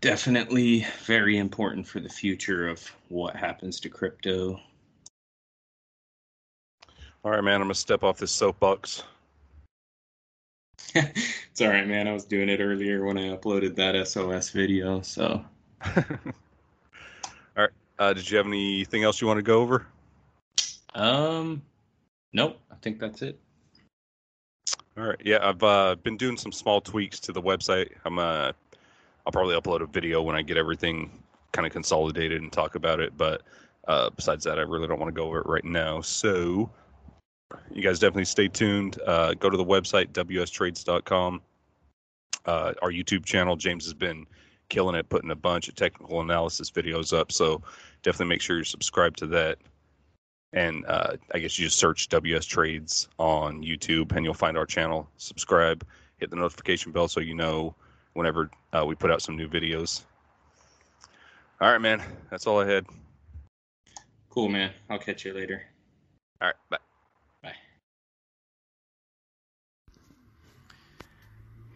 definitely 0.00 0.86
very 1.04 1.38
important 1.38 1.86
for 1.86 2.00
the 2.00 2.08
future 2.08 2.68
of 2.68 2.80
what 3.08 3.34
happens 3.36 3.80
to 3.80 3.88
crypto. 3.88 4.60
All 7.24 7.32
right, 7.32 7.42
man, 7.42 7.56
I'm 7.56 7.62
gonna 7.62 7.74
step 7.74 8.04
off 8.04 8.18
this 8.18 8.30
soapbox. 8.30 9.02
it's 10.94 11.60
all 11.60 11.68
right, 11.68 11.86
man. 11.86 12.06
I 12.06 12.12
was 12.12 12.24
doing 12.24 12.48
it 12.48 12.60
earlier 12.60 13.04
when 13.04 13.18
I 13.18 13.36
uploaded 13.36 13.74
that 13.76 14.06
SOS 14.06 14.50
video. 14.50 15.00
So, 15.02 15.44
all 15.96 16.04
right. 17.56 17.70
Uh, 17.98 18.12
did 18.12 18.30
you 18.30 18.36
have 18.36 18.46
anything 18.46 19.02
else 19.02 19.20
you 19.20 19.26
want 19.26 19.38
to 19.38 19.42
go 19.42 19.60
over? 19.60 19.86
Um, 20.94 21.60
nope. 22.32 22.60
I 22.70 22.76
think 22.76 23.00
that's 23.00 23.22
it. 23.22 23.38
All 24.98 25.04
right. 25.04 25.20
Yeah, 25.24 25.38
I've 25.42 25.62
uh, 25.62 25.94
been 26.02 26.16
doing 26.16 26.36
some 26.36 26.50
small 26.50 26.80
tweaks 26.80 27.20
to 27.20 27.32
the 27.32 27.40
website. 27.40 27.90
I'm 28.04 28.18
uh, 28.18 28.50
I'll 29.24 29.32
probably 29.32 29.54
upload 29.54 29.80
a 29.80 29.86
video 29.86 30.22
when 30.22 30.34
I 30.34 30.42
get 30.42 30.56
everything 30.56 31.22
kind 31.52 31.66
of 31.66 31.72
consolidated 31.72 32.42
and 32.42 32.50
talk 32.50 32.74
about 32.74 32.98
it. 32.98 33.16
But 33.16 33.42
uh, 33.86 34.10
besides 34.10 34.42
that, 34.44 34.58
I 34.58 34.62
really 34.62 34.88
don't 34.88 34.98
want 34.98 35.14
to 35.14 35.18
go 35.20 35.28
over 35.28 35.38
it 35.38 35.46
right 35.46 35.64
now. 35.64 36.00
So 36.00 36.68
you 37.70 37.80
guys 37.80 38.00
definitely 38.00 38.24
stay 38.24 38.48
tuned. 38.48 38.98
Uh, 39.06 39.34
go 39.34 39.48
to 39.48 39.56
the 39.56 39.64
website, 39.64 40.08
wstrades.com. 40.08 41.42
Uh, 42.44 42.72
our 42.82 42.90
YouTube 42.90 43.24
channel, 43.24 43.54
James 43.54 43.84
has 43.84 43.94
been 43.94 44.26
killing 44.68 44.96
it, 44.96 45.08
putting 45.08 45.30
a 45.30 45.36
bunch 45.36 45.68
of 45.68 45.76
technical 45.76 46.22
analysis 46.22 46.72
videos 46.72 47.16
up. 47.16 47.30
So 47.30 47.62
definitely 48.02 48.30
make 48.30 48.40
sure 48.40 48.56
you're 48.56 48.64
subscribed 48.64 49.18
to 49.20 49.26
that. 49.28 49.58
And 50.52 50.84
uh, 50.86 51.16
I 51.34 51.38
guess 51.38 51.58
you 51.58 51.66
just 51.66 51.78
search 51.78 52.08
WS 52.08 52.46
Trades 52.46 53.08
on 53.18 53.62
YouTube 53.62 54.12
and 54.12 54.24
you'll 54.24 54.34
find 54.34 54.56
our 54.56 54.66
channel. 54.66 55.08
Subscribe, 55.18 55.86
hit 56.18 56.30
the 56.30 56.36
notification 56.36 56.92
bell 56.92 57.08
so 57.08 57.20
you 57.20 57.34
know 57.34 57.74
whenever 58.14 58.50
uh, 58.72 58.84
we 58.86 58.94
put 58.94 59.10
out 59.10 59.22
some 59.22 59.36
new 59.36 59.48
videos. 59.48 60.04
All 61.60 61.70
right, 61.70 61.80
man. 61.80 62.02
That's 62.30 62.46
all 62.46 62.60
I 62.60 62.66
had. 62.66 62.86
Cool, 64.30 64.48
man. 64.48 64.72
I'll 64.88 64.98
catch 64.98 65.24
you 65.24 65.34
later. 65.34 65.62
All 66.40 66.48
right. 66.48 66.54
Bye. 66.70 66.78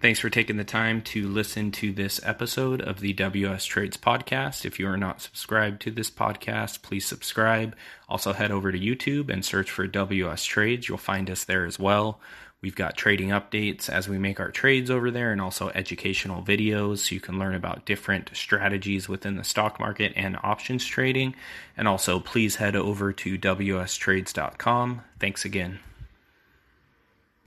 Thanks 0.03 0.19
for 0.19 0.31
taking 0.31 0.57
the 0.57 0.65
time 0.65 1.01
to 1.03 1.29
listen 1.29 1.71
to 1.71 1.93
this 1.93 2.21
episode 2.25 2.81
of 2.83 2.99
the 2.99 3.13
WS 3.13 3.65
Trades 3.65 3.97
podcast. 3.97 4.65
If 4.65 4.81
you 4.81 4.89
are 4.89 4.97
not 4.97 5.21
subscribed 5.21 5.81
to 5.83 5.93
this 5.93 6.11
podcast, 6.11 6.83
please 6.83 7.07
subscribe. 7.07 7.77
Also, 8.09 8.33
head 8.33 8.51
over 8.51 8.73
to 8.73 8.79
YouTube 8.81 9.31
and 9.31 9.45
search 9.45 9.71
for 9.71 9.87
WS 9.87 10.43
Trades. 10.43 10.89
You'll 10.89 10.99
find 10.99 11.31
us 11.31 11.45
there 11.45 11.65
as 11.67 11.79
well. 11.79 12.19
We've 12.63 12.75
got 12.75 12.97
trading 12.97 13.29
updates 13.29 13.89
as 13.89 14.09
we 14.09 14.19
make 14.19 14.41
our 14.41 14.51
trades 14.51 14.91
over 14.91 15.13
there 15.13 15.31
and 15.31 15.41
also 15.41 15.69
educational 15.69 16.43
videos 16.43 16.99
so 16.99 17.15
you 17.15 17.21
can 17.21 17.39
learn 17.39 17.55
about 17.55 17.87
different 17.87 18.33
strategies 18.35 19.09
within 19.09 19.37
the 19.37 19.45
stock 19.45 19.79
market 19.79 20.15
and 20.17 20.37
options 20.43 20.85
trading. 20.85 21.37
And 21.77 21.87
also, 21.87 22.19
please 22.19 22.57
head 22.57 22.75
over 22.75 23.13
to 23.13 23.39
wstrades.com. 23.39 25.03
Thanks 25.21 25.45
again. 25.45 25.79